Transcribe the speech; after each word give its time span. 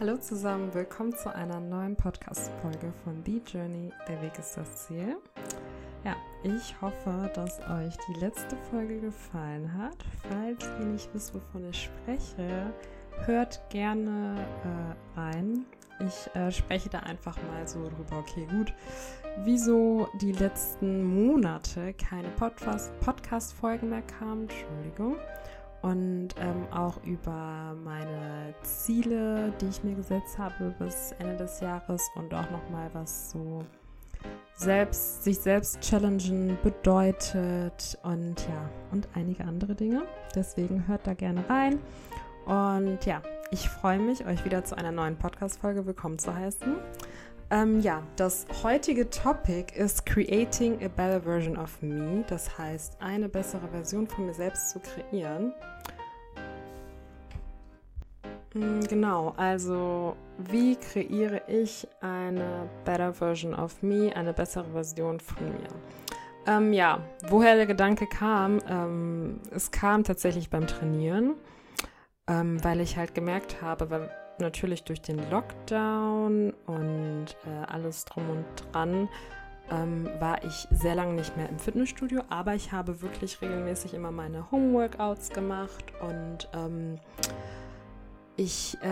Hallo 0.00 0.16
zusammen, 0.16 0.72
willkommen 0.72 1.14
zu 1.14 1.28
einer 1.34 1.60
neuen 1.60 1.94
Podcast-Folge 1.94 2.90
von 3.04 3.22
The 3.26 3.42
Journey, 3.46 3.92
der 4.08 4.22
Weg 4.22 4.32
ist 4.38 4.56
das 4.56 4.86
Ziel. 4.86 5.18
Ja, 6.06 6.16
ich 6.42 6.74
hoffe, 6.80 7.30
dass 7.34 7.60
euch 7.68 7.94
die 8.08 8.18
letzte 8.18 8.56
Folge 8.70 8.98
gefallen 8.98 9.70
hat. 9.76 9.98
Falls 10.26 10.64
ihr 10.80 10.86
nicht 10.86 11.12
wisst, 11.12 11.34
wovon 11.34 11.68
ich 11.68 11.82
spreche, 11.82 12.72
hört 13.26 13.60
gerne 13.68 14.46
äh, 14.64 15.20
rein. 15.20 15.66
Ich 15.98 16.34
äh, 16.34 16.50
spreche 16.50 16.88
da 16.88 17.00
einfach 17.00 17.36
mal 17.52 17.68
so 17.68 17.82
drüber, 17.82 18.20
okay, 18.20 18.46
gut, 18.50 18.72
wieso 19.44 20.08
die 20.22 20.32
letzten 20.32 21.04
Monate 21.04 21.92
keine 21.92 22.30
Podcast-Folgen 22.30 23.90
mehr 23.90 24.00
kamen, 24.18 24.48
Entschuldigung 24.48 25.16
und 25.82 26.28
ähm, 26.38 26.66
auch 26.72 27.02
über 27.04 27.74
meine 27.82 28.54
Ziele, 28.62 29.52
die 29.60 29.68
ich 29.68 29.82
mir 29.82 29.94
gesetzt 29.94 30.38
habe 30.38 30.74
bis 30.78 31.12
Ende 31.18 31.36
des 31.36 31.60
Jahres 31.60 32.10
und 32.16 32.32
auch 32.34 32.50
nochmal 32.50 32.90
was 32.92 33.30
so 33.30 33.64
selbst, 34.54 35.24
sich 35.24 35.38
selbst 35.38 35.80
challengen 35.80 36.58
bedeutet 36.62 37.98
und 38.02 38.34
ja, 38.46 38.70
und 38.92 39.08
einige 39.14 39.44
andere 39.44 39.74
Dinge. 39.74 40.02
Deswegen 40.34 40.86
hört 40.86 41.06
da 41.06 41.14
gerne 41.14 41.48
rein. 41.48 41.78
Und 42.44 43.06
ja, 43.06 43.22
ich 43.50 43.68
freue 43.68 43.98
mich, 43.98 44.26
euch 44.26 44.44
wieder 44.44 44.64
zu 44.64 44.76
einer 44.76 44.92
neuen 44.92 45.16
Podcast-Folge 45.16 45.86
willkommen 45.86 46.18
zu 46.18 46.34
heißen. 46.34 46.76
Ähm, 47.52 47.80
ja, 47.80 48.02
das 48.14 48.46
heutige 48.62 49.10
Topic 49.10 49.74
ist 49.74 50.06
Creating 50.06 50.74
a 50.84 50.88
Better 50.88 51.20
Version 51.20 51.56
of 51.56 51.82
Me. 51.82 52.24
Das 52.28 52.56
heißt, 52.56 52.96
eine 53.00 53.28
bessere 53.28 53.66
Version 53.68 54.06
von 54.06 54.26
mir 54.26 54.34
selbst 54.34 54.70
zu 54.70 54.78
kreieren. 54.78 55.52
Mm, 58.54 58.80
genau, 58.88 59.34
also 59.36 60.16
wie 60.38 60.76
kreiere 60.76 61.42
ich 61.48 61.88
eine 62.00 62.68
Better 62.84 63.12
Version 63.12 63.54
of 63.54 63.82
Me, 63.82 64.14
eine 64.14 64.32
bessere 64.32 64.70
Version 64.70 65.18
von 65.18 65.48
mir? 65.48 65.68
Ähm, 66.46 66.72
ja, 66.72 67.00
woher 67.28 67.56
der 67.56 67.66
Gedanke 67.66 68.06
kam, 68.06 68.60
ähm, 68.68 69.40
es 69.50 69.72
kam 69.72 70.04
tatsächlich 70.04 70.50
beim 70.50 70.68
Trainieren, 70.68 71.34
ähm, 72.28 72.62
weil 72.62 72.80
ich 72.80 72.96
halt 72.96 73.14
gemerkt 73.14 73.60
habe, 73.60 73.90
weil 73.90 74.10
natürlich 74.40 74.84
durch 74.84 75.00
den 75.00 75.30
Lockdown 75.30 76.52
und 76.66 77.26
äh, 77.46 77.66
alles 77.66 78.04
drum 78.04 78.28
und 78.30 78.44
dran 78.72 79.08
ähm, 79.70 80.08
war 80.18 80.42
ich 80.44 80.66
sehr 80.70 80.94
lange 80.94 81.14
nicht 81.14 81.36
mehr 81.36 81.48
im 81.48 81.58
Fitnessstudio, 81.58 82.22
aber 82.28 82.54
ich 82.54 82.72
habe 82.72 83.02
wirklich 83.02 83.40
regelmäßig 83.40 83.94
immer 83.94 84.10
meine 84.10 84.50
Homeworkouts 84.50 85.30
gemacht 85.30 85.84
und 86.00 86.48
ähm, 86.54 86.98
ich 88.36 88.76
äh, 88.82 88.86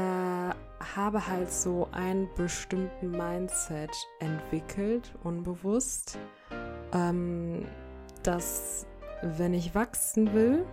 habe 0.94 1.26
halt 1.26 1.50
so 1.50 1.88
einen 1.92 2.28
bestimmten 2.36 3.10
Mindset 3.10 3.90
entwickelt, 4.20 5.12
unbewusst, 5.24 6.18
ähm, 6.92 7.64
dass 8.22 8.86
wenn 9.22 9.54
ich 9.54 9.74
wachsen 9.74 10.32
will, 10.32 10.64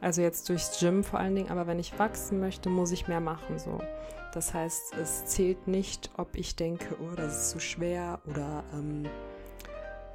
also 0.00 0.22
jetzt 0.22 0.48
durchs 0.48 0.78
Gym 0.78 1.04
vor 1.04 1.18
allen 1.18 1.34
Dingen, 1.34 1.50
aber 1.50 1.66
wenn 1.66 1.78
ich 1.78 1.98
wachsen 1.98 2.40
möchte, 2.40 2.68
muss 2.68 2.92
ich 2.92 3.08
mehr 3.08 3.20
machen 3.20 3.58
so. 3.58 3.78
Das 4.32 4.52
heißt, 4.52 4.94
es 5.00 5.26
zählt 5.26 5.68
nicht, 5.68 6.10
ob 6.16 6.36
ich 6.36 6.56
denke, 6.56 6.96
oh, 7.00 7.14
das 7.14 7.36
ist 7.36 7.50
zu 7.50 7.60
schwer 7.60 8.20
oder 8.26 8.64
ähm, 8.72 9.06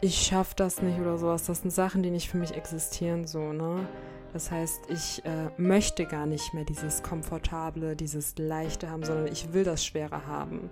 ich 0.01 0.15
schaffe 0.15 0.53
das 0.55 0.81
nicht 0.81 0.99
oder 0.99 1.17
sowas. 1.17 1.45
Das 1.45 1.61
sind 1.61 1.71
Sachen, 1.71 2.03
die 2.03 2.11
nicht 2.11 2.29
für 2.29 2.37
mich 2.37 2.53
existieren 2.53 3.25
so, 3.27 3.53
ne? 3.53 3.87
Das 4.33 4.51
heißt, 4.51 4.89
ich 4.89 5.25
äh, 5.25 5.49
möchte 5.57 6.05
gar 6.05 6.25
nicht 6.25 6.53
mehr 6.53 6.63
dieses 6.63 7.01
Komfortable, 7.01 7.95
dieses 7.95 8.37
Leichte 8.37 8.89
haben, 8.89 9.03
sondern 9.03 9.27
ich 9.27 9.53
will 9.53 9.63
das 9.63 9.83
Schwere 9.83 10.27
haben. 10.27 10.69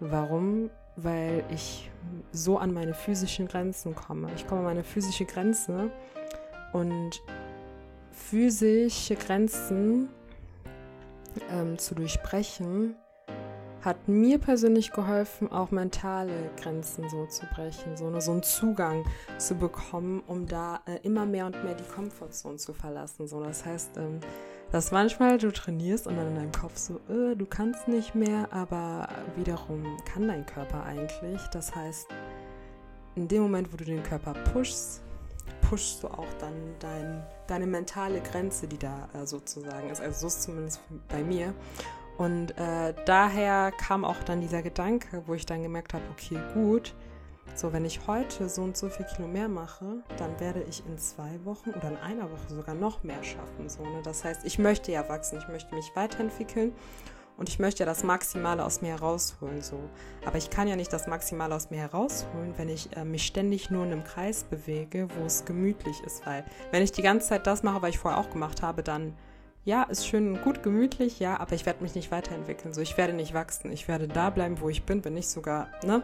Warum? 0.00 0.70
Weil 0.96 1.44
ich 1.50 1.90
so 2.32 2.56
an 2.56 2.72
meine 2.72 2.94
physischen 2.94 3.48
Grenzen 3.48 3.94
komme. 3.94 4.28
Ich 4.34 4.46
komme 4.46 4.60
an 4.60 4.66
meine 4.66 4.84
physische 4.84 5.26
Grenze 5.26 5.90
und 6.72 7.20
physische 8.12 9.16
Grenzen 9.16 10.08
ähm, 11.52 11.78
zu 11.78 11.94
durchbrechen, 11.94 12.94
hat 13.82 14.08
mir 14.08 14.38
persönlich 14.38 14.92
geholfen, 14.92 15.50
auch 15.50 15.70
mentale 15.70 16.50
Grenzen 16.60 17.08
so 17.08 17.26
zu 17.26 17.46
brechen, 17.46 17.96
so, 17.96 18.10
ne, 18.10 18.20
so 18.20 18.32
einen 18.32 18.42
Zugang 18.42 19.04
zu 19.38 19.54
bekommen, 19.54 20.22
um 20.26 20.46
da 20.46 20.80
äh, 20.86 20.98
immer 21.02 21.24
mehr 21.24 21.46
und 21.46 21.62
mehr 21.64 21.74
die 21.74 21.84
Komfortzone 21.84 22.56
zu 22.56 22.74
verlassen. 22.74 23.26
So. 23.26 23.42
Das 23.42 23.64
heißt, 23.64 23.96
ähm, 23.96 24.20
dass 24.70 24.92
manchmal 24.92 25.38
du 25.38 25.50
trainierst 25.50 26.06
und 26.06 26.16
dann 26.16 26.28
in 26.28 26.34
deinem 26.36 26.52
Kopf 26.52 26.76
so, 26.76 27.00
äh, 27.08 27.34
du 27.34 27.46
kannst 27.46 27.88
nicht 27.88 28.14
mehr, 28.14 28.52
aber 28.52 29.08
wiederum 29.36 29.84
kann 30.04 30.28
dein 30.28 30.44
Körper 30.44 30.84
eigentlich. 30.84 31.40
Das 31.52 31.74
heißt, 31.74 32.06
in 33.14 33.28
dem 33.28 33.42
Moment, 33.42 33.72
wo 33.72 33.76
du 33.76 33.84
den 33.84 34.02
Körper 34.02 34.34
pushst, 34.52 35.02
pushst 35.70 36.02
du 36.02 36.08
auch 36.08 36.26
dann 36.40 36.52
dein, 36.80 37.24
deine 37.46 37.66
mentale 37.66 38.20
Grenze, 38.20 38.66
die 38.66 38.76
da 38.76 39.08
äh, 39.14 39.24
sozusagen 39.24 39.88
ist. 39.88 40.00
Also 40.00 40.20
so 40.20 40.26
ist 40.26 40.36
es 40.38 40.42
zumindest 40.42 40.80
bei 41.08 41.22
mir. 41.22 41.54
Und 42.18 42.50
äh, 42.58 42.92
daher 43.06 43.70
kam 43.70 44.04
auch 44.04 44.20
dann 44.24 44.40
dieser 44.40 44.62
Gedanke, 44.62 45.22
wo 45.26 45.34
ich 45.34 45.46
dann 45.46 45.62
gemerkt 45.62 45.94
habe, 45.94 46.02
okay, 46.10 46.38
gut, 46.54 46.92
so 47.54 47.72
wenn 47.72 47.84
ich 47.84 48.06
heute 48.08 48.48
so 48.48 48.62
und 48.62 48.76
so 48.76 48.88
viel 48.88 49.06
Kilo 49.06 49.28
mehr 49.28 49.48
mache, 49.48 50.02
dann 50.18 50.38
werde 50.40 50.62
ich 50.68 50.84
in 50.86 50.98
zwei 50.98 51.38
Wochen 51.44 51.70
oder 51.70 51.88
in 51.88 51.96
einer 51.98 52.24
Woche 52.24 52.48
sogar 52.48 52.74
noch 52.74 53.04
mehr 53.04 53.22
schaffen. 53.22 53.68
So, 53.68 53.84
ne? 53.84 54.00
Das 54.02 54.24
heißt, 54.24 54.44
ich 54.44 54.58
möchte 54.58 54.90
ja 54.90 55.08
wachsen, 55.08 55.38
ich 55.38 55.48
möchte 55.48 55.72
mich 55.74 55.92
weiterentwickeln 55.94 56.72
und 57.40 57.48
ich 57.48 57.58
möchte 57.58 57.80
ja 57.80 57.86
das 57.86 58.04
Maximale 58.04 58.62
aus 58.62 58.82
mir 58.82 58.90
herausholen, 58.90 59.62
so. 59.62 59.80
Aber 60.26 60.36
ich 60.36 60.50
kann 60.50 60.68
ja 60.68 60.76
nicht 60.76 60.92
das 60.92 61.06
Maximale 61.06 61.54
aus 61.54 61.70
mir 61.70 61.78
herausholen, 61.78 62.52
wenn 62.58 62.68
ich 62.68 62.94
äh, 62.94 63.04
mich 63.06 63.24
ständig 63.24 63.70
nur 63.70 63.82
in 63.86 63.92
einem 63.92 64.04
Kreis 64.04 64.44
bewege, 64.44 65.08
wo 65.18 65.24
es 65.24 65.46
gemütlich 65.46 66.02
ist, 66.04 66.26
weil 66.26 66.44
wenn 66.70 66.82
ich 66.82 66.92
die 66.92 67.00
ganze 67.00 67.28
Zeit 67.28 67.46
das 67.46 67.62
mache, 67.62 67.80
was 67.80 67.90
ich 67.90 67.98
vorher 67.98 68.20
auch 68.20 68.28
gemacht 68.28 68.60
habe, 68.60 68.82
dann 68.82 69.14
ja, 69.64 69.84
ist 69.84 70.06
schön 70.06 70.28
und 70.28 70.42
gut 70.42 70.62
gemütlich, 70.62 71.18
ja, 71.18 71.40
aber 71.40 71.54
ich 71.54 71.64
werde 71.64 71.82
mich 71.82 71.94
nicht 71.94 72.10
weiterentwickeln. 72.10 72.74
So, 72.74 72.80
ich 72.80 72.96
werde 72.96 73.12
nicht 73.12 73.34
wachsen. 73.34 73.72
Ich 73.72 73.88
werde 73.88 74.08
da 74.08 74.30
bleiben, 74.30 74.60
wo 74.60 74.68
ich 74.68 74.84
bin, 74.84 75.04
wenn 75.04 75.14
nicht 75.14 75.28
sogar, 75.28 75.68
ne, 75.84 76.02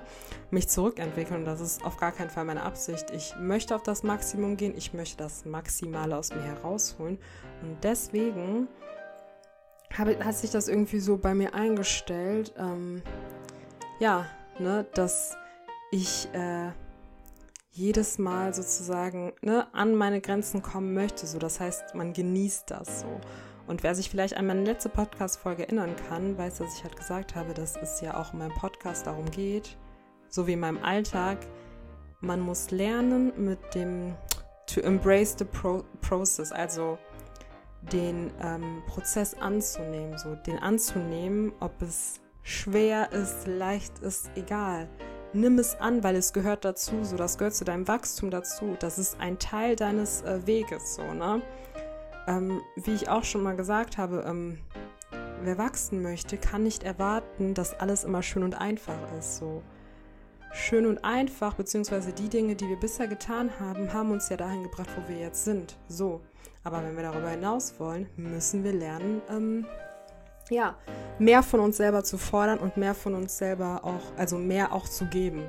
mich 0.51 0.69
zurückentwickeln. 0.69 1.41
Und 1.41 1.47
das 1.47 1.61
ist 1.61 1.85
auf 1.85 1.97
gar 1.97 2.13
keinen 2.13 2.29
Fall 2.29 2.45
meine 2.45 2.63
Absicht. 2.63 3.11
Ich 3.13 3.35
möchte 3.39 3.75
auf 3.75 3.83
das 3.83 4.03
Maximum 4.03 4.59
gehen. 4.59 4.75
Ich 4.77 4.93
möchte 4.93 5.17
das 5.17 5.47
Maximale 5.47 6.17
aus 6.17 6.35
mir 6.35 6.43
herausholen. 6.43 7.19
Und 7.63 7.83
deswegen 7.83 8.69
habe, 9.97 10.25
hat 10.25 10.35
sich 10.35 10.51
das 10.51 10.69
irgendwie 10.69 11.01
so 11.01 11.17
bei 11.17 11.35
mir 11.35 11.55
eingestellt, 11.55 12.55
ähm, 12.59 13.03
ja, 13.99 14.27
ne, 14.59 14.87
dass 14.95 15.37
ich 15.91 16.29
äh, 16.33 16.71
jedes 17.71 18.19
Mal 18.19 18.55
sozusagen 18.55 19.33
ne, 19.43 19.67
an 19.75 19.95
meine 19.95 20.21
Grenzen 20.21 20.63
kommen 20.63 20.95
möchte. 20.95 21.27
So, 21.27 21.39
das 21.39 21.61
heißt, 21.61 21.95
man 21.95 22.13
genießt 22.13 22.71
das 22.71 23.01
so. 23.01 23.21
Und 23.67 23.83
wer 23.83 23.95
sich 23.95 24.09
vielleicht 24.09 24.37
an 24.37 24.47
meine 24.47 24.65
letzte 24.65 24.89
Podcast-Folge 24.89 25.65
erinnern 25.65 25.97
kann, 26.09 26.39
weiß, 26.39 26.59
dass 26.59 26.77
ich 26.77 26.85
halt 26.85 26.97
gesagt 26.97 27.35
habe, 27.35 27.53
dass 27.53 27.77
es 27.77 28.01
ja 28.01 28.17
auch 28.17 28.33
in 28.33 28.39
meinem 28.39 28.55
Podcast 28.55 29.07
darum 29.07 29.31
geht, 29.31 29.77
so 30.29 30.47
wie 30.47 30.53
in 30.53 30.61
meinem 30.61 30.83
Alltag, 30.83 31.39
man 32.21 32.41
muss 32.41 32.71
lernen 32.71 33.33
mit 33.37 33.75
dem 33.75 34.15
to 34.67 34.81
embrace 34.81 35.37
the 35.39 35.45
pro 35.45 35.85
process, 36.01 36.53
also 36.53 36.99
den 37.93 38.31
ähm, 38.43 38.83
Prozess 38.87 39.35
anzunehmen, 39.35 40.19
so 40.19 40.35
den 40.35 40.59
anzunehmen, 40.59 41.53
ob 41.61 41.81
es 41.83 42.21
schwer 42.43 43.13
ist, 43.13 43.47
leicht 43.47 43.99
ist, 44.01 44.31
egal. 44.37 44.89
Nimm 45.33 45.59
es 45.59 45.75
an, 45.81 46.03
weil 46.03 46.17
es 46.17 46.33
gehört 46.33 46.65
dazu, 46.65 47.05
so 47.05 47.17
das 47.17 47.37
gehört 47.37 47.55
zu 47.55 47.65
deinem 47.65 47.87
Wachstum 47.89 48.31
dazu. 48.31 48.77
Das 48.79 48.99
ist 48.99 49.21
ein 49.21 49.39
Teil 49.39 49.77
deines 49.77 50.23
äh, 50.23 50.47
Weges, 50.47 50.95
so 50.95 51.03
ne. 51.03 51.43
Ähm, 52.29 52.61
wie 52.77 52.95
ich 52.95 53.09
auch 53.09 53.25
schon 53.25 53.43
mal 53.43 53.57
gesagt 53.57 53.99
habe, 53.99 54.25
ähm, 54.27 54.59
wer 55.43 55.59
wachsen 55.59 56.03
möchte, 56.03 56.39
kann 56.39 56.63
nicht 56.63 56.83
erwarten, 56.83 57.55
dass 57.55 57.79
alles 57.79 58.05
immer 58.05 58.23
schön 58.23 58.43
und 58.43 58.55
einfach 58.55 58.99
ist, 59.19 59.37
so 59.37 59.63
schön 60.53 60.87
und 60.87 61.05
einfach, 61.05 61.55
beziehungsweise 61.55 62.13
die 62.13 62.29
Dinge, 62.29 62.57
die 62.57 62.69
wir 62.69 62.77
bisher 62.77 63.07
getan 63.07 63.51
haben, 63.61 63.93
haben 63.93 64.11
uns 64.11 64.29
ja 64.29 64.37
dahin 64.37 64.63
gebracht, 64.63 64.89
wo 64.97 65.09
wir 65.09 65.19
jetzt 65.19 65.45
sind. 65.45 65.77
So. 65.89 66.21
Aber 66.67 66.83
wenn 66.83 66.97
wir 66.97 67.05
darüber 67.05 67.29
hinaus 67.29 67.79
wollen, 67.79 68.09
müssen 68.17 68.65
wir 68.65 68.73
lernen, 68.73 69.23
ähm, 69.31 69.67
ja, 70.51 70.75
mehr 71.21 71.45
von 71.45 71.61
uns 71.61 71.77
selber 71.77 72.03
zu 72.03 72.19
fordern 72.19 72.59
und 72.59 72.77
mehr 72.77 72.97
von 72.97 73.15
uns 73.15 73.39
selber 73.39 73.85
auch, 73.85 74.19
also 74.19 74.37
mehr 74.37 74.73
auch 74.73 74.89
zu 74.89 75.07
geben. 75.07 75.45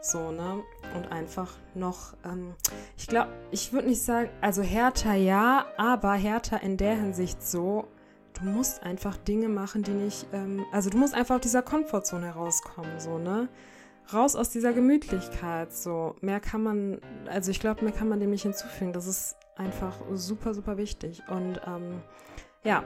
So, 0.00 0.30
ne? 0.30 0.62
Und 0.94 1.10
einfach 1.10 1.52
noch, 1.74 2.14
ähm, 2.24 2.54
ich 2.96 3.08
glaube, 3.08 3.32
ich 3.50 3.72
würde 3.72 3.88
nicht 3.88 4.02
sagen, 4.02 4.30
also 4.40 4.62
härter 4.62 5.14
ja, 5.14 5.66
aber 5.78 6.12
härter 6.12 6.62
in 6.62 6.76
der 6.76 6.94
Hinsicht 6.94 7.42
so, 7.42 7.88
du 8.34 8.44
musst 8.44 8.84
einfach 8.84 9.16
Dinge 9.16 9.48
machen, 9.48 9.82
die 9.82 9.90
nicht, 9.90 10.28
ähm, 10.32 10.64
also 10.70 10.90
du 10.90 10.96
musst 10.96 11.14
einfach 11.14 11.36
aus 11.36 11.40
dieser 11.40 11.62
Komfortzone 11.62 12.26
herauskommen, 12.26 13.00
so, 13.00 13.18
ne? 13.18 13.48
Raus 14.14 14.36
aus 14.36 14.50
dieser 14.50 14.72
Gemütlichkeit, 14.72 15.72
so. 15.72 16.14
Mehr 16.20 16.38
kann 16.38 16.62
man, 16.62 17.00
also 17.26 17.50
ich 17.50 17.58
glaube, 17.58 17.82
mehr 17.82 17.92
kann 17.92 18.08
man 18.08 18.20
dem 18.20 18.30
nicht 18.30 18.42
hinzufügen. 18.42 18.92
Das 18.92 19.08
ist 19.08 19.36
einfach 19.56 19.96
super, 20.14 20.54
super 20.54 20.76
wichtig. 20.76 21.22
Und 21.28 21.60
ähm, 21.66 22.02
ja, 22.64 22.84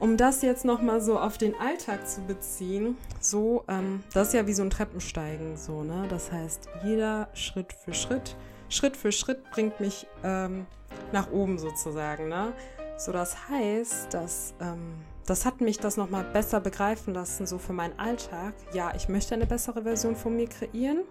um 0.00 0.16
das 0.16 0.42
jetzt 0.42 0.64
nochmal 0.64 1.00
so 1.00 1.18
auf 1.18 1.38
den 1.38 1.58
Alltag 1.58 2.06
zu 2.08 2.20
beziehen, 2.22 2.96
so, 3.20 3.64
ähm, 3.68 4.02
das 4.14 4.28
ist 4.28 4.34
ja 4.34 4.46
wie 4.46 4.52
so 4.52 4.62
ein 4.62 4.70
Treppensteigen, 4.70 5.56
so, 5.56 5.82
ne? 5.82 6.06
Das 6.08 6.30
heißt, 6.30 6.68
jeder 6.84 7.28
Schritt 7.34 7.72
für 7.72 7.94
Schritt, 7.94 8.36
Schritt 8.68 8.96
für 8.96 9.10
Schritt 9.10 9.50
bringt 9.50 9.80
mich 9.80 10.06
ähm, 10.22 10.66
nach 11.12 11.32
oben 11.32 11.58
sozusagen, 11.58 12.28
ne? 12.28 12.52
So, 12.96 13.12
das 13.12 13.48
heißt, 13.48 14.14
dass, 14.14 14.54
ähm, 14.60 14.94
das 15.26 15.44
hat 15.44 15.60
mich 15.60 15.78
das 15.78 15.96
nochmal 15.96 16.24
besser 16.24 16.60
begreifen 16.60 17.14
lassen, 17.14 17.46
so 17.46 17.58
für 17.58 17.72
meinen 17.72 17.98
Alltag. 17.98 18.54
Ja, 18.72 18.92
ich 18.94 19.08
möchte 19.08 19.34
eine 19.34 19.46
bessere 19.46 19.82
Version 19.82 20.16
von 20.16 20.36
mir 20.36 20.48
kreieren. 20.48 21.02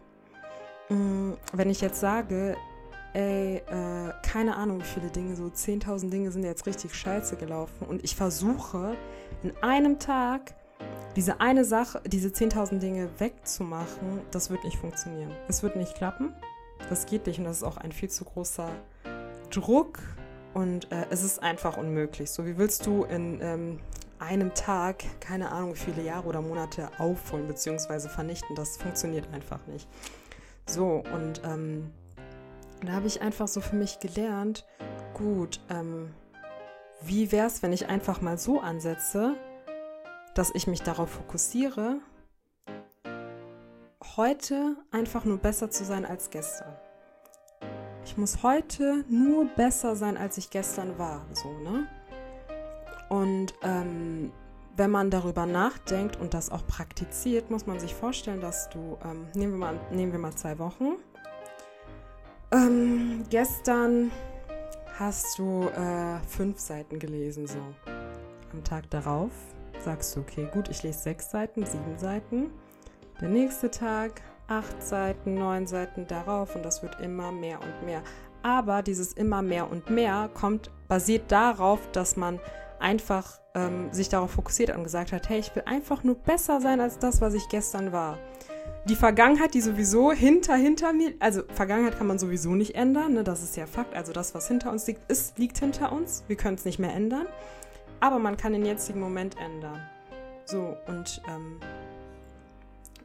Mm, 0.89 1.33
wenn 1.53 1.69
ich 1.69 1.81
jetzt 1.81 1.99
sage, 1.99 2.55
ey, 3.13 3.57
äh, 3.57 4.13
keine 4.21 4.55
Ahnung, 4.55 4.79
wie 4.79 4.85
viele 4.85 5.09
Dinge, 5.09 5.35
so 5.35 5.45
10.000 5.45 6.09
Dinge 6.09 6.31
sind 6.31 6.43
jetzt 6.43 6.65
richtig 6.65 6.93
scheiße 6.93 7.35
gelaufen 7.35 7.87
und 7.87 8.03
ich 8.03 8.15
versuche 8.15 8.95
in 9.43 9.55
einem 9.61 9.99
Tag 9.99 10.53
diese 11.15 11.41
eine 11.41 11.65
Sache, 11.65 12.01
diese 12.05 12.29
10.000 12.29 12.77
Dinge 12.77 13.09
wegzumachen, 13.17 14.21
das 14.31 14.49
wird 14.49 14.63
nicht 14.63 14.77
funktionieren. 14.77 15.31
Es 15.47 15.63
wird 15.63 15.75
nicht 15.75 15.95
klappen. 15.95 16.33
Das 16.89 17.07
geht 17.07 17.25
nicht 17.25 17.39
und 17.39 17.45
das 17.45 17.57
ist 17.57 17.63
auch 17.63 17.77
ein 17.77 17.91
viel 17.91 18.09
zu 18.09 18.23
großer 18.23 18.69
Druck 19.49 19.99
und 20.53 20.91
äh, 20.91 21.05
es 21.09 21.23
ist 21.23 21.41
einfach 21.41 21.77
unmöglich. 21.77 22.29
So, 22.29 22.45
wie 22.45 22.57
willst 22.57 22.85
du 22.85 23.03
in 23.03 23.39
ähm, 23.41 23.79
einem 24.19 24.53
Tag, 24.53 25.03
keine 25.19 25.51
Ahnung, 25.51 25.73
wie 25.73 25.79
viele 25.79 26.03
Jahre 26.03 26.27
oder 26.27 26.41
Monate 26.41 26.89
aufholen 26.99 27.47
bzw. 27.47 28.09
vernichten? 28.09 28.55
Das 28.55 28.77
funktioniert 28.77 29.27
einfach 29.33 29.65
nicht. 29.67 29.87
So, 30.65 31.03
und 31.13 31.41
ähm, 31.45 31.91
da 32.83 32.93
habe 32.93 33.07
ich 33.07 33.21
einfach 33.21 33.47
so 33.47 33.61
für 33.61 33.75
mich 33.75 33.99
gelernt, 33.99 34.65
gut, 35.13 35.59
ähm, 35.69 36.13
wie 37.01 37.31
wäre 37.31 37.47
es, 37.47 37.63
wenn 37.63 37.73
ich 37.73 37.87
einfach 37.87 38.21
mal 38.21 38.37
so 38.37 38.59
ansetze, 38.59 39.35
dass 40.33 40.51
ich 40.53 40.67
mich 40.67 40.81
darauf 40.81 41.09
fokussiere, 41.09 41.97
heute 44.15 44.75
einfach 44.91 45.25
nur 45.25 45.37
besser 45.37 45.69
zu 45.69 45.85
sein 45.85 46.05
als 46.05 46.29
gestern. 46.29 46.73
Ich 48.05 48.17
muss 48.17 48.41
heute 48.41 49.03
nur 49.09 49.45
besser 49.45 49.95
sein, 49.95 50.17
als 50.17 50.37
ich 50.37 50.49
gestern 50.49 50.97
war, 50.97 51.25
so, 51.33 51.51
ne? 51.59 51.87
Und 53.09 53.53
ähm, 53.63 54.31
wenn 54.75 54.91
man 54.91 55.09
darüber 55.09 55.45
nachdenkt 55.45 56.17
und 56.17 56.33
das 56.33 56.49
auch 56.49 56.65
praktiziert, 56.67 57.49
muss 57.49 57.65
man 57.65 57.79
sich 57.79 57.95
vorstellen, 57.95 58.41
dass 58.41 58.69
du, 58.69 58.97
ähm, 59.03 59.27
nehmen, 59.33 59.53
wir 59.53 59.59
mal, 59.59 59.79
nehmen 59.91 60.11
wir 60.11 60.19
mal 60.19 60.35
zwei 60.35 60.59
Wochen, 60.59 60.97
ähm, 62.51 63.23
gestern 63.29 64.11
hast 64.97 65.37
du 65.37 65.67
äh, 65.67 66.19
fünf 66.27 66.59
Seiten 66.59 66.99
gelesen, 66.99 67.47
so. 67.47 67.59
Am 68.53 68.63
Tag 68.63 68.89
darauf 68.89 69.31
sagst 69.79 70.15
du, 70.15 70.21
okay, 70.21 70.47
gut, 70.51 70.69
ich 70.69 70.83
lese 70.83 70.99
sechs 70.99 71.29
Seiten, 71.29 71.65
sieben 71.65 71.97
Seiten. 71.97 72.49
Der 73.21 73.29
nächste 73.29 73.69
Tag 73.69 74.21
acht 74.47 74.81
Seiten, 74.81 75.35
neun 75.35 75.67
Seiten 75.67 76.07
darauf 76.07 76.55
und 76.55 76.63
das 76.63 76.81
wird 76.81 76.99
immer 77.01 77.31
mehr 77.31 77.59
und 77.61 77.85
mehr. 77.85 78.01
Aber 78.43 78.81
dieses 78.81 79.13
immer 79.13 79.41
mehr 79.41 79.69
und 79.69 79.89
mehr 79.89 80.29
kommt, 80.33 80.71
basiert 80.87 81.31
darauf, 81.31 81.79
dass 81.91 82.15
man 82.15 82.39
einfach 82.79 83.39
ähm, 83.55 83.91
sich 83.91 84.09
darauf 84.09 84.31
fokussiert 84.31 84.75
und 84.75 84.83
gesagt 84.83 85.11
hat, 85.11 85.29
hey, 85.29 85.39
ich 85.39 85.53
will 85.55 85.63
einfach 85.65 86.03
nur 86.03 86.15
besser 86.15 86.61
sein 86.61 86.79
als 86.79 86.99
das, 86.99 87.21
was 87.21 87.33
ich 87.33 87.49
gestern 87.49 87.91
war 87.91 88.17
die 88.87 88.95
Vergangenheit, 88.95 89.53
die 89.53 89.61
sowieso 89.61 90.11
hinter, 90.11 90.55
hinter 90.55 90.93
mir, 90.93 91.13
also 91.19 91.43
Vergangenheit 91.53 91.97
kann 91.97 92.07
man 92.07 92.19
sowieso 92.19 92.55
nicht 92.55 92.75
ändern, 92.75 93.13
ne? 93.13 93.23
das 93.23 93.43
ist 93.43 93.57
ja 93.57 93.67
Fakt. 93.67 93.95
Also 93.95 94.13
das, 94.13 94.33
was 94.33 94.47
hinter 94.47 94.71
uns 94.71 94.87
liegt, 94.87 95.09
ist, 95.11 95.37
liegt 95.37 95.57
hinter 95.57 95.91
uns. 95.91 96.23
Wir 96.27 96.37
können 96.37 96.55
es 96.55 96.65
nicht 96.65 96.79
mehr 96.79 96.93
ändern. 96.93 97.27
Aber 97.99 98.19
man 98.19 98.37
kann 98.37 98.53
den 98.53 98.65
jetzigen 98.65 98.99
Moment 98.99 99.35
ändern. 99.37 99.81
So, 100.45 100.77
und 100.87 101.21
ähm, 101.27 101.59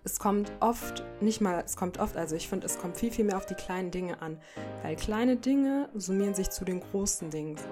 es 0.04 0.18
kommt 0.18 0.52
oft, 0.60 1.02
nicht 1.20 1.40
mal, 1.40 1.62
es 1.64 1.76
kommt 1.76 1.98
oft, 1.98 2.16
also 2.16 2.36
ich 2.36 2.48
finde, 2.48 2.66
es 2.66 2.78
kommt 2.78 2.96
viel, 2.96 3.10
viel 3.10 3.24
mehr 3.24 3.36
auf 3.36 3.46
die 3.46 3.54
kleinen 3.54 3.90
Dinge 3.90 4.20
an. 4.22 4.38
Weil 4.82 4.96
kleine 4.96 5.36
Dinge 5.36 5.88
summieren 5.94 6.34
sich 6.34 6.50
zu 6.50 6.64
den 6.64 6.80
großen 6.80 7.30
Dingen 7.30 7.56
so. 7.56 7.68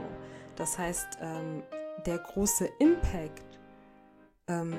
Das 0.57 0.79
heißt, 0.79 1.19
ähm, 1.21 1.63
der 2.07 2.19
große 2.19 2.69
Impact 2.79 3.59
ähm, 4.49 4.75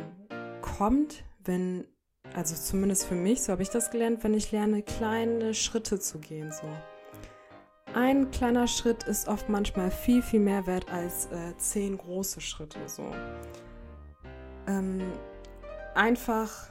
kommt, 0.62 1.24
wenn 1.46 1.86
also 2.34 2.56
zumindest 2.56 3.06
für 3.06 3.16
mich, 3.16 3.42
so 3.42 3.52
habe 3.52 3.62
ich 3.62 3.70
das 3.70 3.92
gelernt, 3.92 4.24
wenn 4.24 4.34
ich 4.34 4.52
lerne, 4.52 4.82
kleine 4.82 5.54
Schritte 5.54 6.00
zu 6.00 6.20
gehen. 6.20 6.52
So. 6.52 6.68
Ein 7.94 8.32
kleiner 8.32 8.68
Schritt 8.68 9.04
ist 9.04 9.28
oft 9.28 9.50
manchmal 9.50 9.92
viel, 9.92 10.22
viel 10.22 10.40
mehr 10.40 10.66
wert 10.66 10.90
als 10.92 11.26
äh, 11.26 11.58
zehn 11.58 11.98
große 11.98 12.40
Schritte. 12.40 12.80
So. 12.88 13.04
Ähm, 14.68 15.02
einfach, 15.94 16.70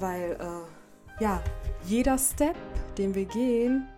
weil 0.00 0.32
äh, 0.32 1.22
ja, 1.22 1.42
jeder 1.84 2.18
Step, 2.18 2.56
den 2.96 3.14
wir 3.14 3.24
gehen, 3.24 3.88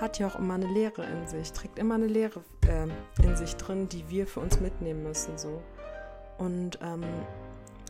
hat 0.00 0.18
ja 0.18 0.28
auch 0.28 0.38
immer 0.38 0.54
eine 0.54 0.66
Lehre 0.66 1.04
in 1.04 1.26
sich, 1.26 1.52
trägt 1.52 1.78
immer 1.78 1.94
eine 1.96 2.06
Lehre 2.06 2.44
äh, 2.68 2.86
in 3.24 3.36
sich 3.36 3.56
drin, 3.56 3.88
die 3.88 4.08
wir 4.08 4.26
für 4.26 4.40
uns 4.40 4.60
mitnehmen 4.60 5.02
müssen. 5.02 5.36
So. 5.38 5.60
Und 6.38 6.78
ähm, 6.82 7.04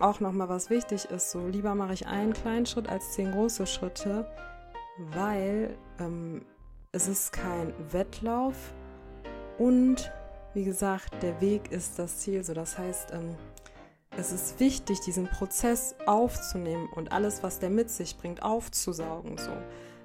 auch 0.01 0.21
nochmal 0.21 0.49
was 0.49 0.71
wichtig 0.71 1.07
ist, 1.07 1.31
so 1.31 1.47
lieber 1.47 1.75
mache 1.75 1.95
ich 1.95 2.07
einen 2.07 2.33
kleinen 2.33 2.67
Schritt 2.67 2.89
als 2.89 3.13
zehn 3.13 3.33
große 3.33 3.67
Schritte, 3.67 4.27
weil 4.99 5.77
ähm, 5.99 6.45
es 6.93 7.09
ist 7.09 7.33
kein 7.33 7.73
Wettlauf 7.93 8.57
und 9.59 10.11
wie 10.55 10.65
gesagt, 10.65 11.23
der 11.23 11.41
Weg 11.43 11.71
ist 11.71 11.99
das 11.99 12.19
Ziel. 12.19 12.43
So, 12.43 12.55
das 12.55 12.79
heißt, 12.79 13.13
ähm, 13.13 13.37
es 14.17 14.33
ist 14.33 14.59
wichtig, 14.59 15.01
diesen 15.01 15.29
Prozess 15.29 15.95
aufzunehmen 16.07 16.89
und 16.95 17.13
alles, 17.13 17.43
was 17.43 17.59
der 17.59 17.69
mit 17.69 17.91
sich 17.91 18.17
bringt, 18.17 18.43
aufzusaugen. 18.43 19.37
So. 19.37 19.51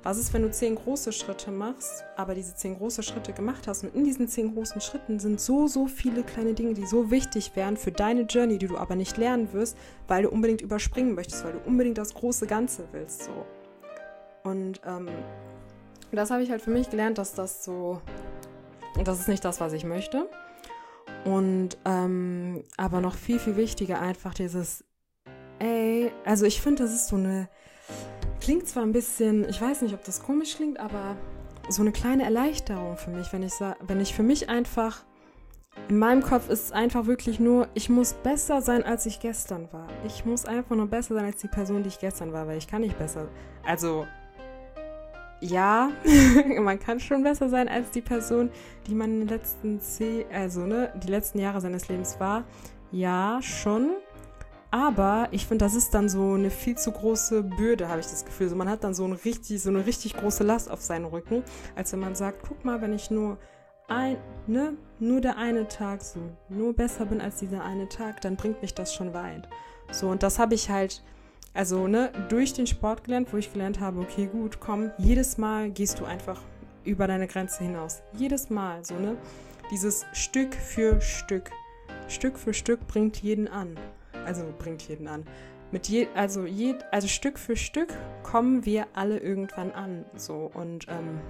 Was 0.03 0.17
ist, 0.17 0.33
wenn 0.33 0.41
du 0.41 0.51
zehn 0.51 0.75
große 0.75 1.11
Schritte 1.11 1.51
machst, 1.51 2.03
aber 2.15 2.33
diese 2.33 2.55
zehn 2.55 2.75
große 2.75 3.03
Schritte 3.03 3.33
gemacht 3.33 3.67
hast 3.67 3.83
und 3.83 3.93
in 3.93 4.03
diesen 4.03 4.27
zehn 4.27 4.53
großen 4.53 4.81
Schritten 4.81 5.19
sind 5.19 5.39
so, 5.39 5.67
so 5.67 5.85
viele 5.85 6.23
kleine 6.23 6.55
Dinge, 6.55 6.73
die 6.73 6.87
so 6.87 7.11
wichtig 7.11 7.51
wären 7.55 7.77
für 7.77 7.91
deine 7.91 8.21
Journey, 8.23 8.57
die 8.57 8.67
du 8.67 8.77
aber 8.77 8.95
nicht 8.95 9.17
lernen 9.17 9.53
wirst, 9.53 9.77
weil 10.07 10.23
du 10.23 10.29
unbedingt 10.29 10.61
überspringen 10.61 11.13
möchtest, 11.13 11.43
weil 11.43 11.53
du 11.53 11.59
unbedingt 11.59 11.99
das 11.99 12.15
große 12.15 12.47
Ganze 12.47 12.87
willst, 12.91 13.25
so. 13.25 13.45
Und 14.43 14.81
ähm, 14.85 15.07
das 16.11 16.31
habe 16.31 16.41
ich 16.41 16.49
halt 16.49 16.63
für 16.63 16.71
mich 16.71 16.89
gelernt, 16.89 17.19
dass 17.19 17.35
das 17.35 17.63
so, 17.63 18.01
das 19.03 19.19
ist 19.19 19.27
nicht 19.27 19.45
das, 19.45 19.59
was 19.59 19.71
ich 19.73 19.83
möchte. 19.83 20.27
Und 21.25 21.77
ähm, 21.85 22.63
aber 22.77 23.01
noch 23.01 23.13
viel, 23.13 23.37
viel 23.37 23.55
wichtiger 23.55 24.01
einfach 24.01 24.33
dieses, 24.33 24.83
ey, 25.59 26.11
also 26.25 26.45
ich 26.45 26.59
finde, 26.59 26.83
das 26.83 26.91
ist 26.91 27.07
so 27.07 27.17
eine 27.17 27.47
Klingt 28.41 28.67
zwar 28.67 28.81
ein 28.81 28.91
bisschen, 28.91 29.47
ich 29.47 29.61
weiß 29.61 29.83
nicht, 29.83 29.93
ob 29.93 30.03
das 30.03 30.23
komisch 30.23 30.55
klingt, 30.55 30.79
aber 30.79 31.15
so 31.69 31.83
eine 31.83 31.91
kleine 31.91 32.23
Erleichterung 32.23 32.97
für 32.97 33.11
mich, 33.11 33.31
wenn 33.31 33.43
ich, 33.43 33.53
wenn 33.81 34.01
ich 34.01 34.15
für 34.15 34.23
mich 34.23 34.49
einfach, 34.49 35.03
in 35.87 35.99
meinem 35.99 36.23
Kopf 36.23 36.49
ist 36.49 36.65
es 36.65 36.71
einfach 36.71 37.05
wirklich 37.05 37.39
nur, 37.39 37.67
ich 37.75 37.87
muss 37.89 38.13
besser 38.13 38.61
sein, 38.61 38.83
als 38.83 39.05
ich 39.05 39.19
gestern 39.19 39.71
war. 39.71 39.87
Ich 40.07 40.25
muss 40.25 40.45
einfach 40.45 40.75
nur 40.75 40.87
besser 40.87 41.13
sein 41.13 41.25
als 41.25 41.39
die 41.39 41.47
Person, 41.49 41.83
die 41.83 41.89
ich 41.89 41.99
gestern 41.99 42.33
war, 42.33 42.47
weil 42.47 42.57
ich 42.57 42.67
kann 42.67 42.81
nicht 42.81 42.97
besser. 42.97 43.27
Also, 43.63 44.07
ja, 45.39 45.91
man 46.59 46.79
kann 46.79 46.99
schon 46.99 47.21
besser 47.21 47.47
sein 47.47 47.69
als 47.69 47.91
die 47.91 48.01
Person, 48.01 48.49
die 48.87 48.95
man 48.95 49.11
in 49.11 49.19
den 49.19 49.27
letzten 49.27 49.79
zehn, 49.79 50.25
also 50.33 50.61
ne, 50.61 50.91
die 50.95 51.09
letzten 51.09 51.37
Jahre 51.37 51.61
seines 51.61 51.87
Lebens 51.89 52.19
war. 52.19 52.43
Ja, 52.91 53.39
schon. 53.41 53.91
Aber 54.71 55.27
ich 55.31 55.45
finde, 55.45 55.65
das 55.65 55.75
ist 55.75 55.93
dann 55.93 56.07
so 56.07 56.33
eine 56.33 56.49
viel 56.49 56.77
zu 56.77 56.93
große 56.93 57.43
Bürde, 57.43 57.89
habe 57.89 57.99
ich 57.99 58.07
das 58.07 58.23
Gefühl. 58.23 58.47
So, 58.47 58.55
man 58.55 58.69
hat 58.69 58.85
dann 58.85 58.93
so, 58.93 59.03
ein 59.03 59.11
richtig, 59.11 59.61
so 59.61 59.69
eine 59.69 59.85
richtig 59.85 60.15
große 60.15 60.45
Last 60.45 60.71
auf 60.71 60.81
seinen 60.81 61.05
Rücken, 61.05 61.43
als 61.75 61.91
wenn 61.91 61.99
man 61.99 62.15
sagt, 62.15 62.43
guck 62.47 62.63
mal, 62.63 62.81
wenn 62.81 62.93
ich 62.93 63.11
nur 63.11 63.37
ein, 63.89 64.15
ne, 64.47 64.73
nur 64.99 65.19
der 65.19 65.37
eine 65.37 65.67
Tag 65.67 66.01
so, 66.01 66.21
nur 66.47 66.73
besser 66.73 67.05
bin 67.05 67.19
als 67.19 67.39
dieser 67.39 67.65
eine 67.65 67.89
Tag, 67.89 68.21
dann 68.21 68.37
bringt 68.37 68.61
mich 68.61 68.73
das 68.73 68.93
schon 68.93 69.13
weit. 69.13 69.49
So, 69.91 70.07
und 70.07 70.23
das 70.23 70.39
habe 70.39 70.55
ich 70.55 70.69
halt, 70.69 71.03
also, 71.53 71.87
ne, 71.87 72.09
durch 72.29 72.53
den 72.53 72.65
Sport 72.65 73.03
gelernt, 73.03 73.33
wo 73.33 73.37
ich 73.37 73.51
gelernt 73.51 73.81
habe, 73.81 73.99
okay, 73.99 74.27
gut, 74.27 74.61
komm, 74.61 74.91
jedes 74.97 75.37
Mal 75.37 75.69
gehst 75.69 75.99
du 75.99 76.05
einfach 76.05 76.41
über 76.85 77.07
deine 77.07 77.27
Grenze 77.27 77.65
hinaus. 77.65 78.01
Jedes 78.13 78.49
Mal, 78.49 78.85
so, 78.85 78.95
ne? 78.95 79.17
Dieses 79.69 80.05
Stück 80.13 80.55
für 80.55 81.01
Stück. 81.01 81.51
Stück 82.07 82.39
für 82.39 82.53
Stück 82.53 82.87
bringt 82.87 83.17
jeden 83.17 83.49
an 83.49 83.77
also 84.25 84.43
bringt 84.57 84.81
jeden 84.87 85.07
an. 85.07 85.25
Mit 85.71 85.87
je, 85.87 86.07
also, 86.15 86.45
je, 86.45 86.75
also 86.91 87.07
Stück 87.07 87.39
für 87.39 87.55
Stück 87.55 87.93
kommen 88.23 88.65
wir 88.65 88.87
alle 88.93 89.19
irgendwann 89.19 89.71
an. 89.71 90.05
So 90.15 90.51
und 90.53 90.87
ähm, 90.89 91.21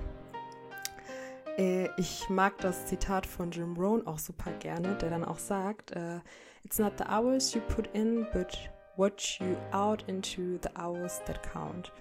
äh, 1.58 1.90
ich 1.98 2.30
mag 2.30 2.58
das 2.60 2.88
Zitat 2.88 3.26
von 3.26 3.52
Jim 3.52 3.76
Rohn 3.78 4.06
auch 4.08 4.20
super 4.20 4.52
gerne, 4.60 4.96
der 4.96 5.10
dann 5.10 5.24
auch 5.24 5.38
sagt: 5.38 5.92
äh, 5.92 6.20
It's 6.64 6.80
not 6.80 6.94
the 6.98 7.06
hours 7.06 7.54
you 7.54 7.62
put 7.62 7.88
in, 7.94 8.26
but 8.34 8.58
what 8.98 9.40
you 9.40 9.56
out 9.72 10.04
into 10.08 10.58
the 10.62 10.70
hours 10.76 11.22
that 11.26 11.42
count. 11.44 11.92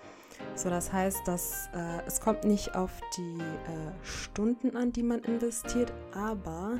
So, 0.55 0.71
das 0.71 0.93
heißt, 0.93 1.27
dass 1.27 1.69
äh, 1.75 2.03
es 2.07 2.21
kommt 2.21 2.45
nicht 2.45 2.75
auf 2.75 2.91
die 3.17 3.39
äh, 3.41 4.05
Stunden 4.05 4.77
an, 4.77 4.93
die 4.93 5.03
man 5.03 5.21
investiert, 5.21 5.93
aber 6.15 6.79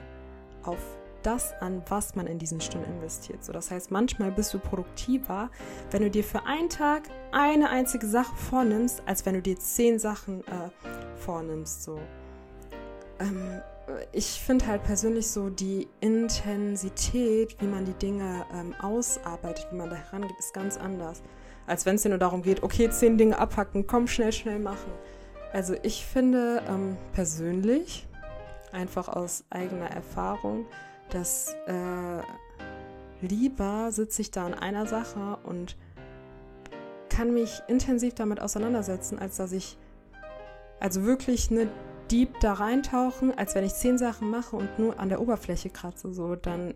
auf 0.63 0.99
das 1.23 1.55
an, 1.61 1.83
was 1.89 2.15
man 2.15 2.27
in 2.27 2.39
diesen 2.39 2.61
Stunden 2.61 2.91
investiert. 2.93 3.45
So, 3.45 3.53
das 3.53 3.71
heißt, 3.71 3.91
manchmal 3.91 4.31
bist 4.31 4.53
du 4.55 4.59
produktiver, 4.59 5.51
wenn 5.91 6.03
du 6.03 6.11
dir 6.11 6.25
für 6.25 6.45
einen 6.47 6.69
Tag 6.69 7.03
eine 7.33 7.71
einzige 7.71 8.07
Sache 8.07 8.35
vornimmst, 8.37 9.03
als 9.07 9.27
wenn 9.27 9.35
du 9.35 9.43
dir 9.43 9.59
zehn 9.59 9.99
Sachen 9.99 10.41
äh, 10.41 10.71
vornimmst. 11.17 11.83
So. 11.83 11.99
Ähm, 13.19 13.61
ich 14.13 14.41
finde 14.41 14.67
halt 14.67 14.83
persönlich 14.85 15.31
so 15.31 15.51
die 15.51 15.89
Intensität, 16.01 17.61
wie 17.61 17.67
man 17.67 17.85
die 17.85 17.95
Dinge 17.95 18.45
ähm, 18.55 18.75
ausarbeitet, 18.81 19.67
wie 19.71 19.77
man 19.77 19.91
da 19.91 19.97
herangeht, 19.97 20.39
ist 20.39 20.55
ganz 20.55 20.77
anders. 20.77 21.23
Als 21.67 21.87
wenn 21.87 21.97
es 21.97 22.03
dir 22.03 22.09
nur 22.09 22.19
darum 22.19 22.43
geht, 22.43 22.63
okay, 22.63 22.91
zehn 22.91 23.19
Dinge 23.19 23.39
abhacken, 23.39 23.87
komm, 23.87 24.07
schnell, 24.07 24.33
schnell 24.33 24.59
machen. 24.59 24.93
Also 25.53 25.75
ich 25.83 26.05
finde 26.05 26.63
ähm, 26.69 26.97
persönlich, 27.13 28.07
einfach 28.73 29.09
aus 29.09 29.45
eigener 29.51 29.91
Erfahrung, 29.91 30.67
dass 31.15 31.55
äh, 31.67 32.23
lieber 33.21 33.93
sitze 33.93 34.23
ich 34.23 34.31
da 34.31 34.47
an 34.47 34.55
einer 34.55 34.87
Sache 34.87 35.39
und 35.45 35.77
kann 37.09 37.35
mich 37.35 37.63
intensiv 37.69 38.15
damit 38.15 38.41
auseinandersetzen, 38.41 39.19
als 39.19 39.37
dass 39.37 39.53
ich 39.53 39.77
also 40.79 41.05
wirklich 41.05 41.51
eine 41.51 41.69
deep 42.11 42.41
da 42.41 42.55
reintauchen, 42.55 43.37
als 43.37 43.55
wenn 43.55 43.65
ich 43.65 43.75
zehn 43.75 43.99
Sachen 43.99 44.31
mache 44.31 44.57
und 44.57 44.79
nur 44.79 44.99
an 44.99 45.09
der 45.09 45.21
Oberfläche 45.21 45.71
kratze, 45.71 46.13
so, 46.13 46.35
dann 46.35 46.75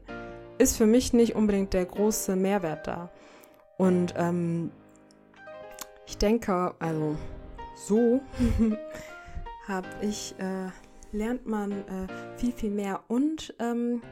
ist 0.59 0.77
für 0.77 0.87
mich 0.87 1.13
nicht 1.13 1.35
unbedingt 1.35 1.73
der 1.73 1.85
große 1.87 2.37
Mehrwert 2.37 2.87
da. 2.87 3.11
Und 3.77 4.15
ähm, 4.17 4.71
ich 6.07 6.19
denke, 6.19 6.75
also 6.79 7.17
so 7.75 8.21
habe 9.69 9.89
ich, 10.01 10.35
äh, 10.39 10.69
lernt 11.17 11.47
man 11.47 11.73
äh, 11.73 12.37
viel, 12.37 12.53
viel 12.53 12.71
mehr. 12.71 13.01
Und 13.09 13.55
ähm, 13.59 14.03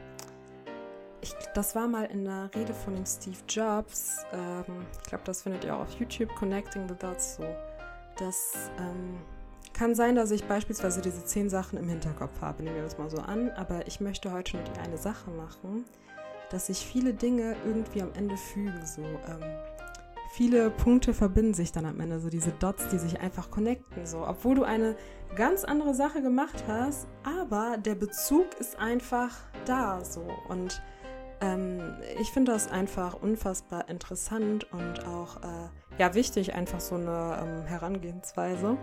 ich, 1.23 1.33
das 1.55 1.75
war 1.75 1.87
mal 1.87 2.05
in 2.05 2.25
der 2.25 2.49
Rede 2.53 2.73
von 2.73 2.95
dem 2.95 3.05
Steve 3.05 3.37
Jobs. 3.47 4.25
Ähm, 4.33 4.85
ich 5.01 5.09
glaube, 5.09 5.23
das 5.25 5.41
findet 5.41 5.63
ihr 5.63 5.75
auch 5.75 5.81
auf 5.81 5.99
YouTube, 5.99 6.29
Connecting 6.35 6.87
the 6.87 6.95
Dots 6.95 7.37
so. 7.37 7.45
Das 8.17 8.69
ähm, 8.77 9.17
kann 9.73 9.95
sein, 9.95 10.15
dass 10.15 10.29
ich 10.31 10.43
beispielsweise 10.43 11.01
diese 11.01 11.25
zehn 11.25 11.49
Sachen 11.49 11.79
im 11.79 11.89
Hinterkopf 11.89 12.41
habe, 12.41 12.61
nehmen 12.61 12.75
wir 12.75 12.83
das 12.83 12.97
mal 12.97 13.09
so 13.09 13.17
an, 13.17 13.49
aber 13.51 13.87
ich 13.87 13.99
möchte 14.01 14.31
heute 14.31 14.57
nur 14.57 14.65
die 14.65 14.79
eine 14.79 14.97
Sache 14.97 15.31
machen, 15.31 15.85
dass 16.51 16.67
sich 16.67 16.85
viele 16.85 17.13
Dinge 17.13 17.55
irgendwie 17.65 18.01
am 18.01 18.11
Ende 18.13 18.37
fügen. 18.37 18.85
So, 18.85 19.01
ähm, 19.01 19.43
viele 20.33 20.69
Punkte 20.69 21.13
verbinden 21.13 21.53
sich 21.53 21.71
dann 21.71 21.85
am 21.85 21.99
Ende, 21.99 22.19
so 22.19 22.29
diese 22.29 22.51
Dots, 22.51 22.89
die 22.89 22.99
sich 22.99 23.21
einfach 23.21 23.49
connecten. 23.49 24.05
So, 24.05 24.27
obwohl 24.27 24.55
du 24.55 24.63
eine 24.63 24.95
ganz 25.35 25.63
andere 25.63 25.95
Sache 25.95 26.21
gemacht 26.21 26.65
hast, 26.67 27.07
aber 27.23 27.77
der 27.77 27.95
Bezug 27.95 28.45
ist 28.59 28.77
einfach 28.77 29.31
da. 29.65 30.03
So 30.03 30.27
und 30.49 30.81
ähm, 31.43 31.81
ich 32.19 32.31
finde 32.31 32.53
das 32.53 32.71
einfach 32.71 33.21
unfassbar 33.21 33.89
interessant 33.89 34.71
und 34.71 35.05
auch 35.05 35.37
äh, 35.37 35.99
ja 35.99 36.15
wichtig, 36.15 36.53
einfach 36.53 36.79
so 36.79 36.95
eine 36.95 37.37
ähm, 37.41 37.65
Herangehensweise. 37.65 38.77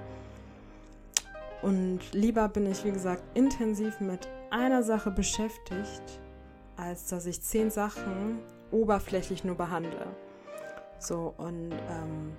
Und 1.63 2.01
lieber 2.13 2.49
bin 2.49 2.71
ich, 2.71 2.85
wie 2.85 2.93
gesagt, 2.93 3.23
intensiv 3.35 4.01
mit 4.01 4.29
einer 4.51 4.83
Sache 4.83 5.11
beschäftigt, 5.11 6.21
als 6.77 7.07
dass 7.09 7.27
ich 7.27 7.43
zehn 7.43 7.71
Sachen 7.71 8.39
oberflächlich 8.71 9.45
nur 9.45 9.57
behandle. 9.57 10.07
So, 10.99 11.35
und 11.39 11.73
ähm, 11.73 12.33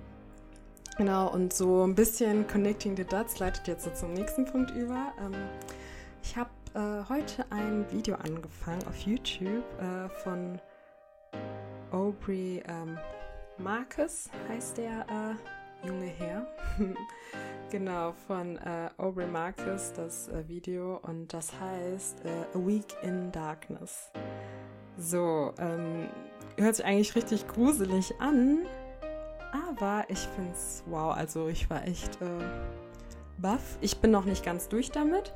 genau, 0.96 1.32
und 1.32 1.52
so 1.52 1.84
ein 1.84 1.94
bisschen 1.94 2.46
Connecting 2.46 2.96
the 2.96 3.04
Dots 3.04 3.38
leitet 3.40 3.66
jetzt 3.66 3.84
so 3.84 3.90
zum 3.90 4.12
nächsten 4.12 4.44
Punkt 4.44 4.70
über. 4.72 5.12
Ähm, 5.20 5.34
ich 6.22 6.36
habe 6.36 6.50
äh, 6.74 7.04
heute 7.08 7.44
ein 7.50 7.90
Video 7.90 8.14
angefangen 8.16 8.82
auf 8.88 8.98
YouTube 9.00 9.64
äh, 9.80 10.08
von 10.22 10.60
Aubrey 11.90 12.62
ähm, 12.66 12.98
Marcus, 13.58 14.30
heißt 14.48 14.78
der 14.78 15.06
äh, 15.08 15.86
junge 15.86 16.06
Herr. 16.06 16.46
Genau, 17.70 18.12
von 18.26 18.58
äh, 18.58 18.90
Aubrey 18.98 19.26
Marcus 19.26 19.94
das 19.94 20.28
äh, 20.28 20.46
Video 20.46 21.00
und 21.04 21.32
das 21.32 21.58
heißt 21.58 22.22
äh, 22.22 22.28
A 22.54 22.66
Week 22.66 22.84
in 23.02 23.32
Darkness. 23.32 24.10
So, 24.98 25.54
ähm, 25.58 26.08
hört 26.58 26.76
sich 26.76 26.84
eigentlich 26.84 27.16
richtig 27.16 27.48
gruselig 27.48 28.12
an, 28.20 28.66
aber 29.70 30.04
ich 30.08 30.18
finde 30.18 30.52
es 30.52 30.84
wow, 30.86 31.16
also 31.16 31.48
ich 31.48 31.70
war 31.70 31.86
echt 31.86 32.18
baff. 33.38 33.78
Ich 33.80 33.98
bin 33.98 34.10
noch 34.10 34.26
nicht 34.26 34.44
ganz 34.44 34.68
durch 34.68 34.90
damit, 34.90 35.32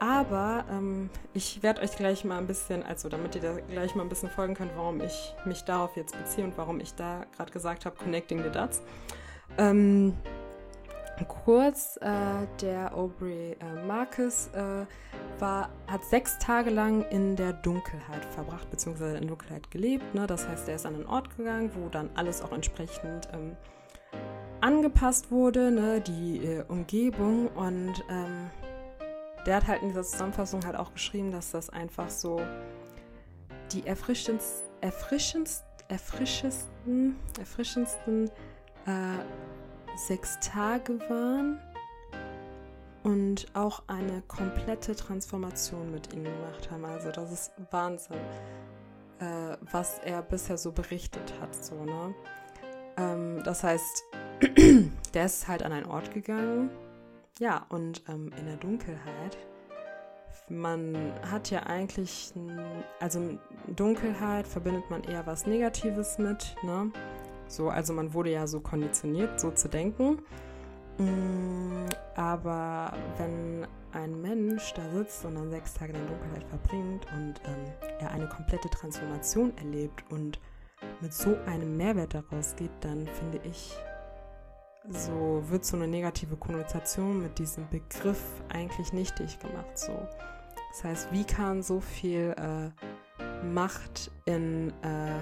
aber 0.00 0.64
ähm, 0.70 1.10
ich 1.34 1.62
werde 1.62 1.82
euch 1.82 1.94
gleich 1.94 2.24
mal 2.24 2.38
ein 2.38 2.46
bisschen, 2.46 2.82
also 2.82 3.10
damit 3.10 3.34
ihr 3.34 3.42
da 3.42 3.52
gleich 3.68 3.94
mal 3.94 4.02
ein 4.02 4.08
bisschen 4.08 4.30
folgen 4.30 4.54
könnt, 4.54 4.72
warum 4.74 5.00
ich 5.02 5.34
mich 5.44 5.62
darauf 5.62 5.94
jetzt 5.94 6.18
beziehe 6.18 6.44
und 6.44 6.56
warum 6.56 6.80
ich 6.80 6.94
da 6.94 7.26
gerade 7.36 7.52
gesagt 7.52 7.84
habe, 7.84 7.96
Connecting 7.96 8.42
the 8.42 8.50
Dots. 8.50 8.82
Ähm, 9.58 10.14
kurz, 11.28 11.98
äh, 12.00 12.46
der 12.62 12.96
Aubrey 12.96 13.52
äh, 13.60 13.86
Marcus 13.86 14.48
äh, 14.54 14.86
war, 15.38 15.68
hat 15.86 16.02
sechs 16.04 16.38
Tage 16.38 16.70
lang 16.70 17.02
in 17.10 17.36
der 17.36 17.52
Dunkelheit 17.52 18.24
verbracht, 18.24 18.70
beziehungsweise 18.70 19.18
in 19.18 19.28
Dunkelheit 19.28 19.70
gelebt. 19.70 20.14
Ne? 20.14 20.26
Das 20.26 20.48
heißt, 20.48 20.66
er 20.70 20.76
ist 20.76 20.86
an 20.86 20.94
einen 20.94 21.06
Ort 21.06 21.36
gegangen, 21.36 21.70
wo 21.74 21.90
dann 21.90 22.08
alles 22.14 22.40
auch 22.40 22.52
entsprechend 22.52 23.28
ähm, 23.34 23.54
angepasst 24.62 25.30
wurde, 25.30 25.70
ne? 25.70 26.00
die 26.00 26.38
äh, 26.38 26.64
Umgebung. 26.68 27.48
Und 27.48 28.02
ähm, 28.08 28.50
der 29.46 29.56
hat 29.56 29.66
halt 29.66 29.82
in 29.82 29.88
dieser 29.88 30.02
Zusammenfassung 30.02 30.64
halt 30.64 30.76
auch 30.76 30.92
geschrieben, 30.92 31.30
dass 31.30 31.50
das 31.50 31.70
einfach 31.70 32.10
so 32.10 32.40
die 33.72 33.86
erfrischendsten, 33.86 34.68
erfrischendsten, 34.80 35.66
erfrischendsten, 35.88 37.16
erfrischendsten 37.38 38.30
äh, 38.86 39.96
sechs 39.96 40.38
Tage 40.40 40.98
waren 41.08 41.58
und 43.02 43.46
auch 43.54 43.82
eine 43.86 44.22
komplette 44.22 44.94
Transformation 44.94 45.90
mit 45.90 46.12
ihnen 46.12 46.24
gemacht 46.24 46.70
haben. 46.70 46.84
Also 46.84 47.10
das 47.10 47.32
ist 47.32 47.52
Wahnsinn, 47.70 48.18
äh, 49.18 49.56
was 49.72 49.98
er 50.00 50.22
bisher 50.22 50.58
so 50.58 50.72
berichtet 50.72 51.34
hat. 51.40 51.54
So, 51.54 51.84
ne? 51.84 52.14
Ähm, 52.96 53.42
das 53.44 53.64
heißt, 53.64 54.04
der 55.14 55.24
ist 55.24 55.48
halt 55.48 55.62
an 55.62 55.72
einen 55.72 55.86
Ort 55.86 56.12
gegangen, 56.12 56.70
ja, 57.40 57.64
und 57.70 58.02
ähm, 58.08 58.30
in 58.38 58.46
der 58.46 58.56
Dunkelheit. 58.56 59.36
Man 60.48 61.12
hat 61.30 61.50
ja 61.50 61.62
eigentlich, 61.64 62.32
also 63.00 63.38
Dunkelheit 63.74 64.46
verbindet 64.46 64.88
man 64.90 65.02
eher 65.04 65.26
was 65.26 65.46
Negatives 65.46 66.18
mit, 66.18 66.54
ne? 66.62 66.92
So, 67.48 67.68
also 67.68 67.92
man 67.92 68.12
wurde 68.14 68.30
ja 68.30 68.46
so 68.46 68.60
konditioniert, 68.60 69.40
so 69.40 69.50
zu 69.52 69.68
denken. 69.68 70.18
Mm, 70.98 71.86
aber 72.14 72.92
wenn 73.16 73.66
ein 73.92 74.20
Mensch 74.20 74.74
da 74.74 74.82
sitzt 74.90 75.24
und 75.24 75.36
dann 75.36 75.50
sechs 75.50 75.72
Tage 75.74 75.92
in 75.94 75.98
der 75.98 76.08
Dunkelheit 76.08 76.44
verbringt 76.44 77.06
und 77.16 77.34
ähm, 77.46 77.72
er 78.00 78.10
eine 78.10 78.28
komplette 78.28 78.68
Transformation 78.68 79.56
erlebt 79.56 80.04
und 80.10 80.38
mit 81.00 81.14
so 81.14 81.36
einem 81.46 81.76
Mehrwert 81.76 82.14
daraus 82.14 82.54
geht, 82.54 82.70
dann 82.80 83.06
finde 83.06 83.40
ich, 83.44 83.76
so 84.88 85.42
wird 85.48 85.64
so 85.64 85.76
eine 85.76 85.86
negative 85.86 86.36
Konnotation 86.36 87.22
mit 87.22 87.38
diesem 87.38 87.68
Begriff 87.68 88.22
eigentlich 88.48 88.92
nichtig 88.92 89.38
gemacht. 89.38 89.78
So. 89.78 89.92
Das 90.72 90.84
heißt, 90.84 91.12
wie 91.12 91.24
kann 91.24 91.62
so 91.62 91.80
viel 91.80 92.34
äh, 92.36 92.70
Macht 93.44 94.10
in 94.26 94.72
äh, 94.82 95.14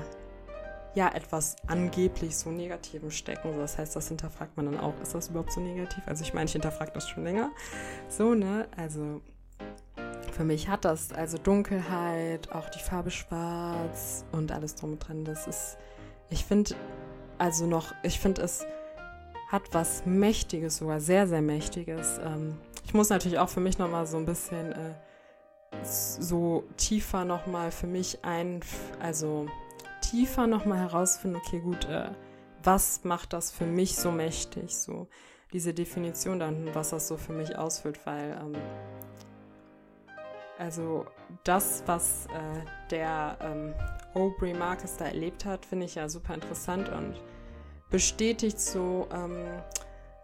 ja 0.94 1.08
etwas 1.14 1.56
angeblich 1.66 2.36
so 2.36 2.50
Negativem 2.50 3.10
stecken. 3.10 3.52
So, 3.54 3.60
das 3.60 3.78
heißt, 3.78 3.94
das 3.94 4.08
hinterfragt 4.08 4.56
man 4.56 4.66
dann 4.66 4.80
auch, 4.80 4.94
ist 5.00 5.14
das 5.14 5.28
überhaupt 5.28 5.52
so 5.52 5.60
negativ? 5.60 6.02
Also 6.06 6.24
ich 6.24 6.34
meine, 6.34 6.46
ich 6.46 6.52
hinterfrage 6.52 6.92
das 6.92 7.08
schon 7.08 7.24
länger. 7.24 7.50
So, 8.08 8.34
ne? 8.34 8.68
Also 8.76 9.20
für 10.32 10.44
mich 10.44 10.68
hat 10.68 10.84
das 10.84 11.12
also 11.12 11.38
Dunkelheit, 11.38 12.50
auch 12.52 12.68
die 12.68 12.80
Farbe 12.80 13.10
schwarz 13.10 14.24
und 14.32 14.52
alles 14.52 14.74
drum 14.74 14.92
und 14.92 14.98
dran. 14.98 15.24
Das 15.24 15.46
ist, 15.46 15.78
ich 16.30 16.44
finde, 16.44 16.74
also 17.38 17.66
noch, 17.66 17.94
ich 18.02 18.18
finde 18.18 18.42
es 18.42 18.66
hat 19.48 19.62
was 19.72 20.04
Mächtiges, 20.06 20.76
sogar 20.78 21.00
sehr, 21.00 21.26
sehr 21.26 21.42
Mächtiges. 21.42 22.20
Ähm, 22.24 22.56
ich 22.84 22.94
muss 22.94 23.08
natürlich 23.10 23.38
auch 23.38 23.48
für 23.48 23.60
mich 23.60 23.78
nochmal 23.78 24.06
so 24.06 24.16
ein 24.16 24.26
bisschen 24.26 24.72
äh, 24.72 24.94
so 25.82 26.64
tiefer 26.76 27.24
nochmal 27.24 27.70
für 27.70 27.86
mich 27.86 28.24
ein, 28.24 28.60
also 29.00 29.46
tiefer 30.00 30.46
nochmal 30.46 30.78
herausfinden, 30.78 31.36
okay, 31.36 31.60
gut, 31.60 31.84
äh, 31.86 32.10
was 32.62 33.04
macht 33.04 33.32
das 33.32 33.50
für 33.50 33.66
mich 33.66 33.96
so 33.96 34.10
mächtig? 34.10 34.76
So 34.76 35.08
diese 35.52 35.72
Definition 35.72 36.38
dann, 36.38 36.74
was 36.74 36.90
das 36.90 37.08
so 37.08 37.16
für 37.16 37.32
mich 37.32 37.56
ausfüllt, 37.56 38.04
weil 38.04 38.38
ähm, 38.40 38.54
also 40.58 41.06
das, 41.44 41.84
was 41.86 42.26
äh, 42.26 42.90
der 42.90 43.38
ähm, 43.40 43.74
Aubrey 44.14 44.52
Marcus 44.52 44.96
da 44.96 45.06
erlebt 45.06 45.44
hat, 45.44 45.64
finde 45.64 45.86
ich 45.86 45.94
ja 45.94 46.08
super 46.08 46.34
interessant 46.34 46.88
und 46.88 47.14
bestätigt 47.90 48.60
so 48.60 49.08
ähm, 49.12 49.36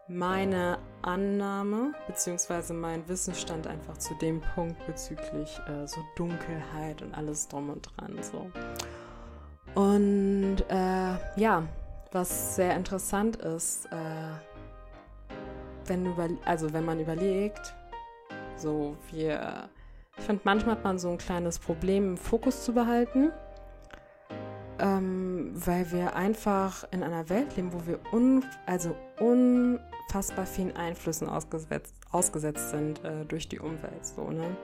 meine 0.09 0.79
Annahme, 1.03 1.95
beziehungsweise 2.07 2.75
mein 2.75 3.09
Wissensstand 3.09 3.67
einfach 3.67 3.97
zu 3.99 4.15
dem 4.15 4.41
Punkt 4.55 4.85
bezüglich 4.87 5.59
äh, 5.69 5.87
so 5.87 6.01
Dunkelheit 6.17 7.03
und 7.03 7.15
alles 7.15 7.49
drum 7.49 7.71
und 7.71 7.89
dran. 7.97 8.19
So. 8.23 8.51
Und 9.75 10.59
äh, 10.69 11.41
ja, 11.41 11.63
was 12.13 12.57
sehr 12.57 12.77
interessant 12.77 13.37
ist, 13.37 13.87
äh, 13.87 14.31
wenn, 15.87 16.39
also 16.45 16.73
wenn 16.73 16.85
man 16.85 17.01
überlegt, 17.01 17.75
so 18.57 18.97
wir, 19.11 19.69
ich 20.17 20.25
finde, 20.25 20.43
manchmal 20.45 20.77
hat 20.77 20.85
man 20.85 20.99
so 20.99 21.11
ein 21.11 21.19
kleines 21.19 21.59
Problem, 21.59 22.11
im 22.11 22.17
Fokus 22.17 22.65
zu 22.65 22.73
behalten 22.73 23.33
ähm, 24.79 25.53
weil 25.55 25.91
wir 25.93 26.17
einfach 26.17 26.85
in 26.91 27.03
einer 27.03 27.29
Welt 27.29 27.57
leben, 27.57 27.73
wo 27.73 27.87
wir 27.87 28.01
un, 28.13 28.45
also 28.67 28.95
unfassbar 29.19 30.47
vielen 30.47 30.77
Einflüssen 30.77 31.29
ausgesetzt, 31.29 31.95
ausgesetzt 32.11 32.71
sind 32.71 33.05
äh, 33.05 33.25
durch 33.25 33.49
die 33.49 33.61
Umwelt. 33.61 34.05
So, 34.05 34.31
ne? 34.31 34.57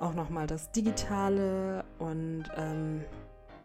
Auch 0.00 0.14
nochmal 0.14 0.46
das 0.46 0.70
Digitale 0.72 1.84
und 1.98 2.44
ähm, 2.56 3.04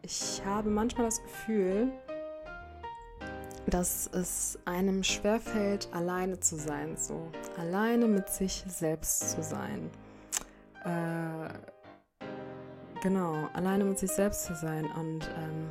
ich 0.02 0.42
habe 0.46 0.70
manchmal 0.70 1.06
das 1.06 1.22
Gefühl, 1.24 1.92
dass 3.68 4.08
es 4.14 4.60
einem 4.66 5.04
schwerfällt, 5.04 5.90
alleine 5.92 6.40
zu 6.40 6.56
sein, 6.56 6.96
so 6.98 7.32
alleine 7.58 8.08
mit 8.08 8.30
sich 8.30 8.64
selbst 8.68 9.32
zu 9.32 9.42
sein. 9.42 9.90
Äh, 10.84 11.75
Genau, 13.06 13.48
alleine 13.54 13.84
mit 13.84 14.00
sich 14.00 14.10
selbst 14.10 14.46
zu 14.46 14.56
sein. 14.56 14.86
Und 14.86 15.30
ähm, 15.38 15.70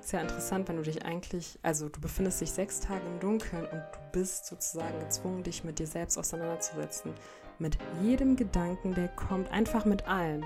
ist 0.00 0.12
ja 0.12 0.20
interessant, 0.20 0.68
wenn 0.68 0.76
du 0.76 0.82
dich 0.82 1.04
eigentlich, 1.04 1.58
also 1.64 1.88
du 1.88 2.00
befindest 2.00 2.40
dich 2.40 2.52
sechs 2.52 2.78
Tage 2.78 3.04
im 3.04 3.18
Dunkeln 3.18 3.64
und 3.64 3.80
du 3.80 3.98
bist 4.12 4.46
sozusagen 4.46 5.00
gezwungen, 5.00 5.42
dich 5.42 5.64
mit 5.64 5.80
dir 5.80 5.88
selbst 5.88 6.16
auseinanderzusetzen. 6.18 7.12
Mit 7.58 7.78
jedem 8.00 8.36
Gedanken, 8.36 8.94
der 8.94 9.08
kommt, 9.08 9.50
einfach 9.50 9.84
mit 9.84 10.06
allem. 10.06 10.44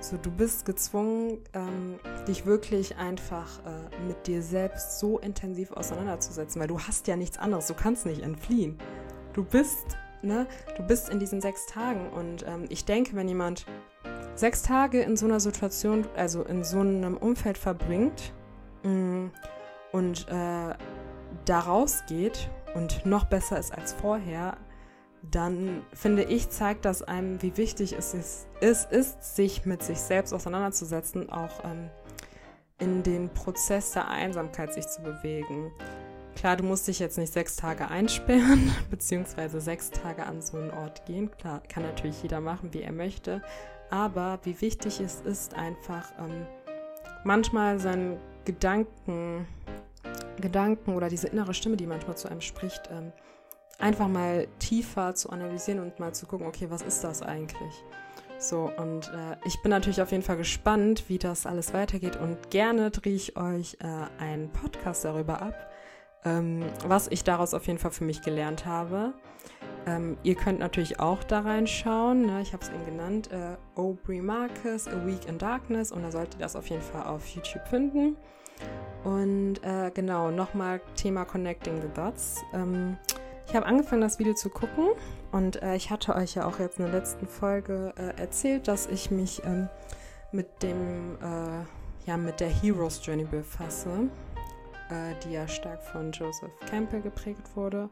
So, 0.00 0.16
du 0.16 0.32
bist 0.32 0.64
gezwungen, 0.64 1.38
ähm, 1.52 2.00
dich 2.26 2.44
wirklich 2.44 2.96
einfach 2.96 3.60
äh, 3.64 4.04
mit 4.08 4.26
dir 4.26 4.42
selbst 4.42 4.98
so 4.98 5.20
intensiv 5.20 5.70
auseinanderzusetzen, 5.70 6.60
weil 6.60 6.66
du 6.66 6.80
hast 6.80 7.06
ja 7.06 7.14
nichts 7.14 7.38
anderes, 7.38 7.68
du 7.68 7.74
kannst 7.74 8.04
nicht 8.04 8.22
entfliehen. 8.22 8.78
Du 9.32 9.44
bist, 9.44 9.96
ne, 10.22 10.48
du 10.76 10.82
bist 10.82 11.08
in 11.08 11.20
diesen 11.20 11.40
sechs 11.40 11.66
Tagen 11.66 12.10
und 12.10 12.44
ähm, 12.48 12.64
ich 12.68 12.84
denke, 12.84 13.14
wenn 13.14 13.28
jemand 13.28 13.64
sechs 14.34 14.62
Tage 14.62 15.02
in 15.02 15.16
so 15.16 15.26
einer 15.26 15.40
Situation, 15.40 16.06
also 16.16 16.42
in 16.42 16.64
so 16.64 16.80
einem 16.80 17.16
Umfeld 17.16 17.58
verbringt 17.58 18.32
mm, 18.82 19.26
und 19.92 20.28
äh, 20.28 20.74
da 21.44 21.60
rausgeht 21.60 22.50
und 22.74 23.04
noch 23.06 23.24
besser 23.24 23.58
ist 23.58 23.72
als 23.72 23.92
vorher, 23.92 24.56
dann 25.30 25.84
finde 25.92 26.24
ich, 26.24 26.50
zeigt 26.50 26.84
das 26.84 27.02
einem, 27.02 27.40
wie 27.42 27.56
wichtig 27.56 27.92
es 27.92 28.14
ist, 28.14 28.48
es 28.60 28.84
ist 28.84 29.36
sich 29.36 29.64
mit 29.66 29.82
sich 29.82 29.98
selbst 29.98 30.32
auseinanderzusetzen, 30.32 31.30
auch 31.30 31.64
ähm, 31.64 31.90
in 32.78 33.02
den 33.02 33.28
Prozess 33.28 33.92
der 33.92 34.08
Einsamkeit 34.08 34.74
sich 34.74 34.88
zu 34.88 35.02
bewegen. 35.02 35.70
Klar, 36.34 36.56
du 36.56 36.64
musst 36.64 36.88
dich 36.88 36.98
jetzt 36.98 37.18
nicht 37.18 37.32
sechs 37.32 37.54
Tage 37.56 37.88
einsperren, 37.88 38.72
beziehungsweise 38.90 39.60
sechs 39.60 39.90
Tage 39.90 40.26
an 40.26 40.42
so 40.42 40.56
einen 40.56 40.70
Ort 40.70 41.04
gehen. 41.06 41.30
Klar, 41.30 41.62
kann 41.68 41.84
natürlich 41.84 42.20
jeder 42.22 42.40
machen, 42.40 42.72
wie 42.72 42.82
er 42.82 42.92
möchte 42.92 43.42
aber 43.92 44.40
wie 44.44 44.58
wichtig 44.62 45.00
es 45.00 45.20
ist, 45.20 45.54
einfach 45.54 46.10
ähm, 46.18 46.46
manchmal 47.24 47.78
seinen 47.78 48.18
Gedanken, 48.46 49.46
Gedanken 50.40 50.94
oder 50.94 51.10
diese 51.10 51.28
innere 51.28 51.52
Stimme, 51.52 51.76
die 51.76 51.86
manchmal 51.86 52.16
zu 52.16 52.28
einem 52.28 52.40
spricht, 52.40 52.88
ähm, 52.90 53.12
einfach 53.78 54.08
mal 54.08 54.48
tiefer 54.58 55.14
zu 55.14 55.28
analysieren 55.28 55.80
und 55.80 56.00
mal 56.00 56.14
zu 56.14 56.26
gucken, 56.26 56.46
okay, 56.46 56.70
was 56.70 56.80
ist 56.80 57.04
das 57.04 57.20
eigentlich? 57.20 57.84
So, 58.38 58.72
und 58.76 59.08
äh, 59.08 59.36
ich 59.44 59.60
bin 59.60 59.70
natürlich 59.70 60.00
auf 60.00 60.10
jeden 60.10 60.24
Fall 60.24 60.38
gespannt, 60.38 61.04
wie 61.08 61.18
das 61.18 61.44
alles 61.44 61.74
weitergeht 61.74 62.16
und 62.16 62.50
gerne 62.50 62.90
drehe 62.90 63.14
ich 63.14 63.36
euch 63.36 63.76
äh, 63.80 64.22
einen 64.22 64.50
Podcast 64.50 65.04
darüber 65.04 65.42
ab, 65.42 65.70
ähm, 66.24 66.64
was 66.86 67.08
ich 67.08 67.24
daraus 67.24 67.52
auf 67.52 67.66
jeden 67.66 67.78
Fall 67.78 67.90
für 67.90 68.04
mich 68.04 68.22
gelernt 68.22 68.64
habe. 68.64 69.12
Ähm, 69.86 70.16
ihr 70.22 70.34
könnt 70.34 70.60
natürlich 70.60 71.00
auch 71.00 71.24
da 71.24 71.40
reinschauen. 71.40 72.26
Ne? 72.26 72.42
Ich 72.42 72.52
habe 72.52 72.62
es 72.62 72.70
eben 72.70 72.84
genannt. 72.84 73.30
Äh, 73.32 73.56
Aubrey 73.74 74.20
Marcus, 74.20 74.86
A 74.86 75.06
Week 75.06 75.26
in 75.28 75.38
Darkness. 75.38 75.90
Und 75.90 76.02
da 76.02 76.10
solltet 76.10 76.36
ihr 76.36 76.40
das 76.40 76.56
auf 76.56 76.68
jeden 76.68 76.82
Fall 76.82 77.04
auf 77.04 77.26
YouTube 77.28 77.66
finden. 77.66 78.16
Und 79.04 79.56
äh, 79.64 79.90
genau, 79.92 80.30
nochmal 80.30 80.80
Thema 80.94 81.24
Connecting 81.24 81.80
the 81.82 81.88
Dots. 81.94 82.42
Ähm, 82.52 82.96
ich 83.48 83.56
habe 83.56 83.66
angefangen, 83.66 84.02
das 84.02 84.18
Video 84.18 84.34
zu 84.34 84.50
gucken. 84.50 84.90
Und 85.32 85.60
äh, 85.62 85.74
ich 85.74 85.90
hatte 85.90 86.14
euch 86.14 86.34
ja 86.34 86.46
auch 86.46 86.58
jetzt 86.60 86.78
in 86.78 86.84
der 86.84 86.94
letzten 86.94 87.26
Folge 87.26 87.92
äh, 87.96 88.20
erzählt, 88.20 88.68
dass 88.68 88.86
ich 88.86 89.10
mich 89.10 89.42
ähm, 89.44 89.68
mit 90.30 90.62
dem, 90.62 91.16
äh, 91.20 92.08
ja, 92.08 92.16
mit 92.16 92.38
der 92.40 92.48
Heroes 92.48 93.04
Journey 93.04 93.24
befasse, 93.24 94.08
äh, 94.90 95.14
die 95.24 95.32
ja 95.32 95.48
stark 95.48 95.82
von 95.82 96.12
Joseph 96.12 96.52
Campbell 96.70 97.00
geprägt 97.00 97.56
wurde. 97.56 97.90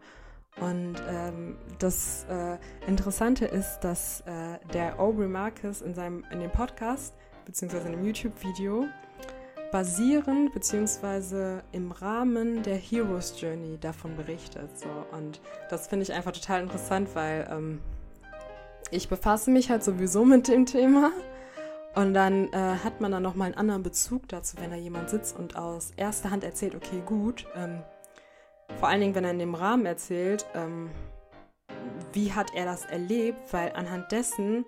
Und 0.61 0.97
ähm, 1.09 1.57
das 1.79 2.27
äh, 2.29 2.59
Interessante 2.87 3.47
ist, 3.47 3.81
dass 3.81 4.21
äh, 4.23 4.59
der 4.73 5.01
Aubrey 5.01 5.29
Marcus 5.29 5.81
in, 5.81 5.95
seinem, 5.95 6.25
in 6.31 6.41
dem 6.41 6.51
Podcast 6.51 7.15
beziehungsweise 7.47 7.89
in 7.89 7.93
dem 7.93 8.05
YouTube-Video 8.05 8.87
basierend 9.73 10.53
beziehungsweise 10.53 11.63
im 11.73 11.93
Rahmen 11.93 12.63
der 12.63 12.77
Heroes 12.77 13.41
Journey 13.41 13.79
davon 13.79 14.17
berichtet. 14.17 14.69
So. 14.79 14.89
Und 15.17 15.41
das 15.69 15.87
finde 15.87 16.03
ich 16.05 16.13
einfach 16.13 16.33
total 16.33 16.63
interessant, 16.63 17.09
weil 17.15 17.49
ähm, 17.51 17.81
ich 18.91 19.09
befasse 19.09 19.51
mich 19.51 19.71
halt 19.71 19.85
sowieso 19.85 20.25
mit 20.25 20.49
dem 20.49 20.67
Thema. 20.67 21.13
Und 21.95 22.15
dann 22.15 22.53
äh, 22.53 22.77
hat 22.85 23.01
man 23.01 23.11
dann 23.11 23.23
nochmal 23.23 23.47
einen 23.47 23.57
anderen 23.57 23.83
Bezug 23.83 24.29
dazu, 24.29 24.57
wenn 24.61 24.71
da 24.71 24.77
jemand 24.77 25.11
sitzt 25.11 25.37
und 25.37 25.57
aus 25.57 25.93
erster 25.97 26.31
Hand 26.31 26.45
erzählt, 26.45 26.75
okay, 26.77 27.03
gut, 27.05 27.47
ähm, 27.57 27.83
vor 28.79 28.89
allen 28.89 29.01
Dingen, 29.01 29.15
wenn 29.15 29.25
er 29.25 29.31
in 29.33 29.39
dem 29.39 29.55
Rahmen 29.55 29.87
erzählt, 29.87 30.47
ähm, 30.55 30.91
wie 32.13 32.33
hat 32.33 32.55
er 32.55 32.65
das 32.65 32.85
erlebt, 32.87 33.41
weil 33.53 33.73
anhand 33.73 34.11
dessen 34.13 34.65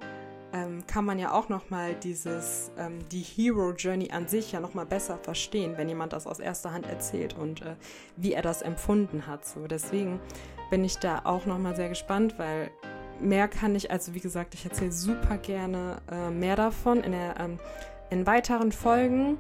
ähm, 0.53 0.87
kann 0.87 1.05
man 1.05 1.19
ja 1.19 1.33
auch 1.33 1.49
nochmal 1.49 1.95
dieses, 1.95 2.71
ähm, 2.77 2.99
die 3.11 3.21
Hero 3.23 3.73
Journey 3.73 4.11
an 4.11 4.29
sich 4.29 4.53
ja 4.53 4.61
nochmal 4.61 4.87
besser 4.87 5.19
verstehen, 5.19 5.75
wenn 5.77 5.89
jemand 5.89 6.13
das 6.13 6.27
aus 6.27 6.41
erster 6.41 6.73
Hand 6.73 6.87
erzählt 6.87 7.37
und 7.37 7.63
äh, 7.63 7.77
wie 8.17 8.35
er 8.35 8.43
das 8.43 8.63
empfunden 8.63 9.27
hat. 9.27 9.47
So, 9.47 9.67
deswegen 9.67 10.21
bin 10.71 10.85
ich 10.85 10.99
da 10.99 11.23
auch 11.25 11.47
nochmal 11.47 11.75
sehr 11.75 11.89
gespannt, 11.89 12.39
weil 12.39 12.71
mehr 13.21 13.49
kann 13.49 13.75
ich, 13.75 13.91
also 13.91 14.15
wie 14.15 14.21
gesagt, 14.21 14.55
ich 14.55 14.65
erzähle 14.65 14.93
super 14.93 15.39
gerne 15.39 16.03
äh, 16.11 16.31
mehr 16.31 16.57
davon 16.57 17.03
in, 17.03 17.13
der, 17.13 17.41
ähm, 17.41 17.59
in 18.11 18.27
weiteren 18.27 18.73
Folgen. 18.73 19.39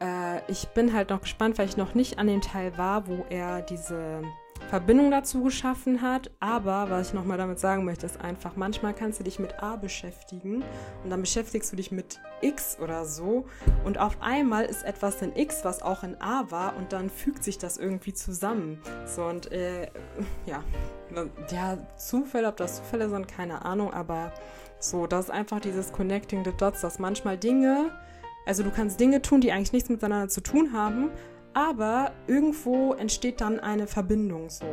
Äh, 0.00 0.40
ich 0.50 0.68
bin 0.68 0.92
halt 0.92 1.10
noch 1.10 1.22
gespannt, 1.22 1.58
weil 1.58 1.68
ich 1.68 1.76
noch 1.76 1.94
nicht 1.94 2.18
an 2.18 2.26
dem 2.26 2.40
Teil 2.40 2.76
war, 2.78 3.06
wo 3.06 3.24
er 3.28 3.62
diese 3.62 4.22
Verbindung 4.68 5.10
dazu 5.10 5.42
geschaffen 5.42 6.02
hat. 6.02 6.30
Aber 6.38 6.90
was 6.90 7.08
ich 7.08 7.14
nochmal 7.14 7.38
damit 7.38 7.58
sagen 7.58 7.84
möchte, 7.84 8.06
ist 8.06 8.20
einfach, 8.20 8.56
manchmal 8.56 8.94
kannst 8.94 9.20
du 9.20 9.24
dich 9.24 9.38
mit 9.38 9.62
A 9.62 9.76
beschäftigen 9.76 10.62
und 11.02 11.10
dann 11.10 11.20
beschäftigst 11.20 11.72
du 11.72 11.76
dich 11.76 11.90
mit 11.90 12.20
X 12.40 12.78
oder 12.80 13.04
so 13.04 13.46
und 13.84 13.98
auf 13.98 14.16
einmal 14.20 14.64
ist 14.64 14.84
etwas 14.84 15.20
in 15.22 15.34
X, 15.34 15.64
was 15.64 15.82
auch 15.82 16.02
in 16.02 16.20
A 16.20 16.50
war 16.50 16.76
und 16.76 16.92
dann 16.92 17.10
fügt 17.10 17.44
sich 17.44 17.58
das 17.58 17.76
irgendwie 17.76 18.14
zusammen. 18.14 18.80
So 19.06 19.24
und 19.24 19.50
äh, 19.52 19.88
ja, 20.46 20.62
ja, 21.50 21.78
Zufälle, 21.96 22.48
ob 22.48 22.56
das 22.56 22.76
Zufälle 22.76 23.08
sind, 23.08 23.28
keine 23.28 23.64
Ahnung, 23.64 23.92
aber 23.92 24.32
so, 24.78 25.06
das 25.06 25.26
ist 25.26 25.30
einfach 25.30 25.60
dieses 25.60 25.92
Connecting 25.92 26.44
the 26.44 26.52
Dots, 26.56 26.80
dass 26.80 26.98
manchmal 26.98 27.36
Dinge 27.36 27.90
also 28.46 28.62
du 28.62 28.70
kannst 28.70 29.00
Dinge 29.00 29.22
tun, 29.22 29.40
die 29.40 29.52
eigentlich 29.52 29.72
nichts 29.72 29.88
miteinander 29.88 30.28
zu 30.28 30.42
tun 30.42 30.72
haben, 30.72 31.10
aber 31.54 32.12
irgendwo 32.26 32.94
entsteht 32.94 33.40
dann 33.40 33.60
eine 33.60 33.86
Verbindung 33.86 34.50
so. 34.50 34.66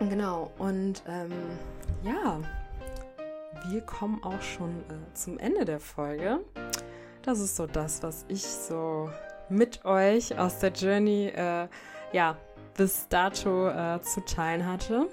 Genau, 0.00 0.50
und 0.58 1.02
ähm, 1.06 1.32
ja, 2.02 2.40
wir 3.68 3.80
kommen 3.82 4.22
auch 4.22 4.40
schon 4.40 4.70
äh, 4.70 5.14
zum 5.14 5.38
Ende 5.38 5.64
der 5.64 5.80
Folge. 5.80 6.40
Das 7.22 7.38
ist 7.38 7.56
so 7.56 7.66
das, 7.66 8.02
was 8.02 8.24
ich 8.28 8.42
so 8.42 9.10
mit 9.50 9.84
euch 9.84 10.38
aus 10.38 10.58
der 10.58 10.72
Journey, 10.72 11.26
äh, 11.26 11.68
ja, 12.12 12.36
bis 12.76 13.08
dato 13.08 13.68
äh, 13.68 14.00
zu 14.00 14.24
teilen 14.24 14.66
hatte. 14.66 15.06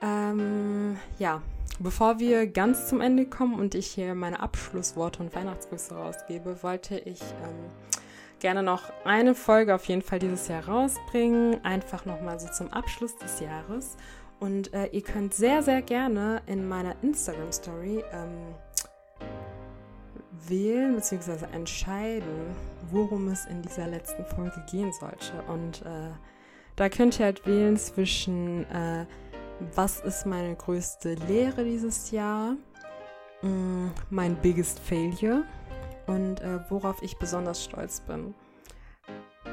Ähm, 0.00 0.96
ja, 1.18 1.42
Bevor 1.80 2.18
wir 2.18 2.46
ganz 2.48 2.88
zum 2.88 3.00
Ende 3.00 3.24
kommen 3.26 3.58
und 3.58 3.74
ich 3.74 3.86
hier 3.86 4.14
meine 4.14 4.40
Abschlussworte 4.40 5.22
und 5.22 5.34
Weihnachtsgrüße 5.34 5.94
rausgebe, 5.94 6.62
wollte 6.62 6.98
ich 6.98 7.20
ähm, 7.22 7.70
gerne 8.40 8.62
noch 8.62 8.82
eine 9.04 9.34
Folge 9.34 9.74
auf 9.74 9.84
jeden 9.84 10.02
Fall 10.02 10.18
dieses 10.18 10.48
Jahr 10.48 10.66
rausbringen. 10.68 11.64
Einfach 11.64 12.04
nochmal 12.04 12.40
so 12.40 12.48
zum 12.48 12.72
Abschluss 12.72 13.16
des 13.16 13.40
Jahres. 13.40 13.96
Und 14.40 14.72
äh, 14.72 14.86
ihr 14.86 15.02
könnt 15.02 15.34
sehr, 15.34 15.62
sehr 15.62 15.82
gerne 15.82 16.42
in 16.46 16.68
meiner 16.68 16.94
Instagram-Story 17.02 18.04
ähm, 18.12 18.54
wählen 20.48 20.94
bzw. 20.94 21.46
entscheiden, 21.52 22.56
worum 22.90 23.28
es 23.28 23.46
in 23.46 23.62
dieser 23.62 23.86
letzten 23.86 24.24
Folge 24.24 24.64
gehen 24.70 24.92
sollte. 24.92 25.32
Und 25.48 25.82
äh, 25.82 26.10
Da 26.76 26.88
könnt 26.88 27.18
ihr 27.18 27.24
halt 27.24 27.44
wählen 27.44 27.76
zwischen, 27.76 28.64
äh, 28.70 29.04
was 29.74 30.00
ist 30.00 30.26
meine 30.26 30.54
größte 30.54 31.14
Lehre 31.14 31.64
dieses 31.64 32.10
Jahr, 32.10 32.56
mm, 33.42 33.88
mein 34.10 34.36
biggest 34.36 34.78
failure 34.80 35.44
und 36.06 36.40
äh, 36.40 36.58
worauf 36.68 37.02
ich 37.02 37.18
besonders 37.18 37.62
stolz 37.64 38.00
bin. 38.00 38.34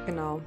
Genau. 0.05 0.41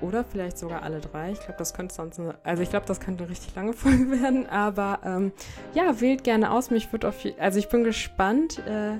Oder 0.00 0.24
vielleicht 0.24 0.58
sogar 0.58 0.82
alle 0.82 1.00
drei. 1.00 1.32
Ich 1.32 1.40
glaube, 1.40 1.56
das 1.58 1.72
könnte 1.72 1.94
sonst 1.94 2.18
eine, 2.18 2.36
also 2.42 2.62
ich 2.62 2.70
glaube, 2.70 2.86
das 2.86 3.00
könnte 3.00 3.24
eine 3.24 3.30
richtig 3.30 3.54
lange 3.54 3.72
Folge 3.74 4.10
werden. 4.10 4.46
Aber 4.48 5.00
ähm, 5.04 5.32
ja, 5.72 6.00
wählt 6.00 6.24
gerne 6.24 6.50
aus. 6.50 6.70
Mich 6.70 6.92
wird 6.92 7.04
auf, 7.04 7.16
also 7.38 7.58
ich 7.58 7.68
bin 7.68 7.84
gespannt, 7.84 8.58
äh, 8.66 8.98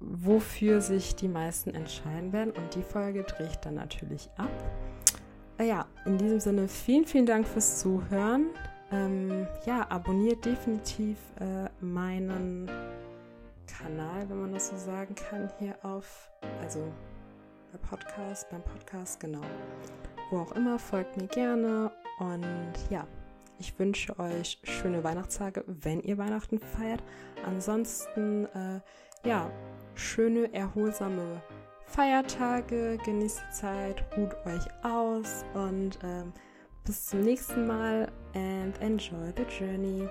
wofür 0.00 0.80
sich 0.80 1.16
die 1.16 1.28
meisten 1.28 1.74
entscheiden 1.74 2.32
werden. 2.32 2.52
Und 2.52 2.74
die 2.74 2.82
Folge 2.82 3.22
drehe 3.22 3.48
ich 3.48 3.56
dann 3.56 3.74
natürlich 3.74 4.28
ab. 4.36 4.50
Äh, 5.60 5.68
ja, 5.68 5.86
in 6.06 6.18
diesem 6.18 6.40
Sinne 6.40 6.68
vielen, 6.68 7.04
vielen 7.04 7.26
Dank 7.26 7.46
fürs 7.46 7.80
Zuhören. 7.80 8.46
Ähm, 8.90 9.46
ja, 9.66 9.86
abonniert 9.90 10.44
definitiv 10.44 11.18
äh, 11.38 11.68
meinen 11.84 12.68
Kanal, 13.66 14.28
wenn 14.28 14.40
man 14.40 14.52
das 14.52 14.70
so 14.70 14.76
sagen 14.76 15.14
kann, 15.14 15.50
hier 15.58 15.76
auf, 15.82 16.30
also 16.60 16.80
bei 17.70 17.78
Podcast, 17.78 18.48
beim 18.50 18.62
Podcast, 18.62 19.20
genau. 19.20 19.42
Wo 20.30 20.38
auch 20.38 20.52
immer, 20.52 20.78
folgt 20.78 21.16
mir 21.16 21.28
gerne 21.28 21.92
und 22.18 22.74
ja, 22.88 23.06
ich 23.58 23.78
wünsche 23.78 24.18
euch 24.18 24.58
schöne 24.64 25.04
Weihnachtstage, 25.04 25.62
wenn 25.66 26.00
ihr 26.00 26.18
Weihnachten 26.18 26.58
feiert. 26.58 27.02
Ansonsten, 27.46 28.46
äh, 28.46 28.80
ja, 29.28 29.50
schöne, 29.94 30.52
erholsame 30.52 31.42
Feiertage, 31.90 32.98
genießt 33.04 33.40
die 33.40 33.52
Zeit, 33.52 34.04
ruht 34.16 34.34
euch 34.46 34.64
aus 34.84 35.44
und 35.54 35.98
ähm, 36.04 36.32
bis 36.84 37.06
zum 37.06 37.22
nächsten 37.22 37.66
Mal 37.66 38.06
and 38.34 38.80
enjoy 38.80 39.32
the 39.36 39.42
journey. 39.42 40.08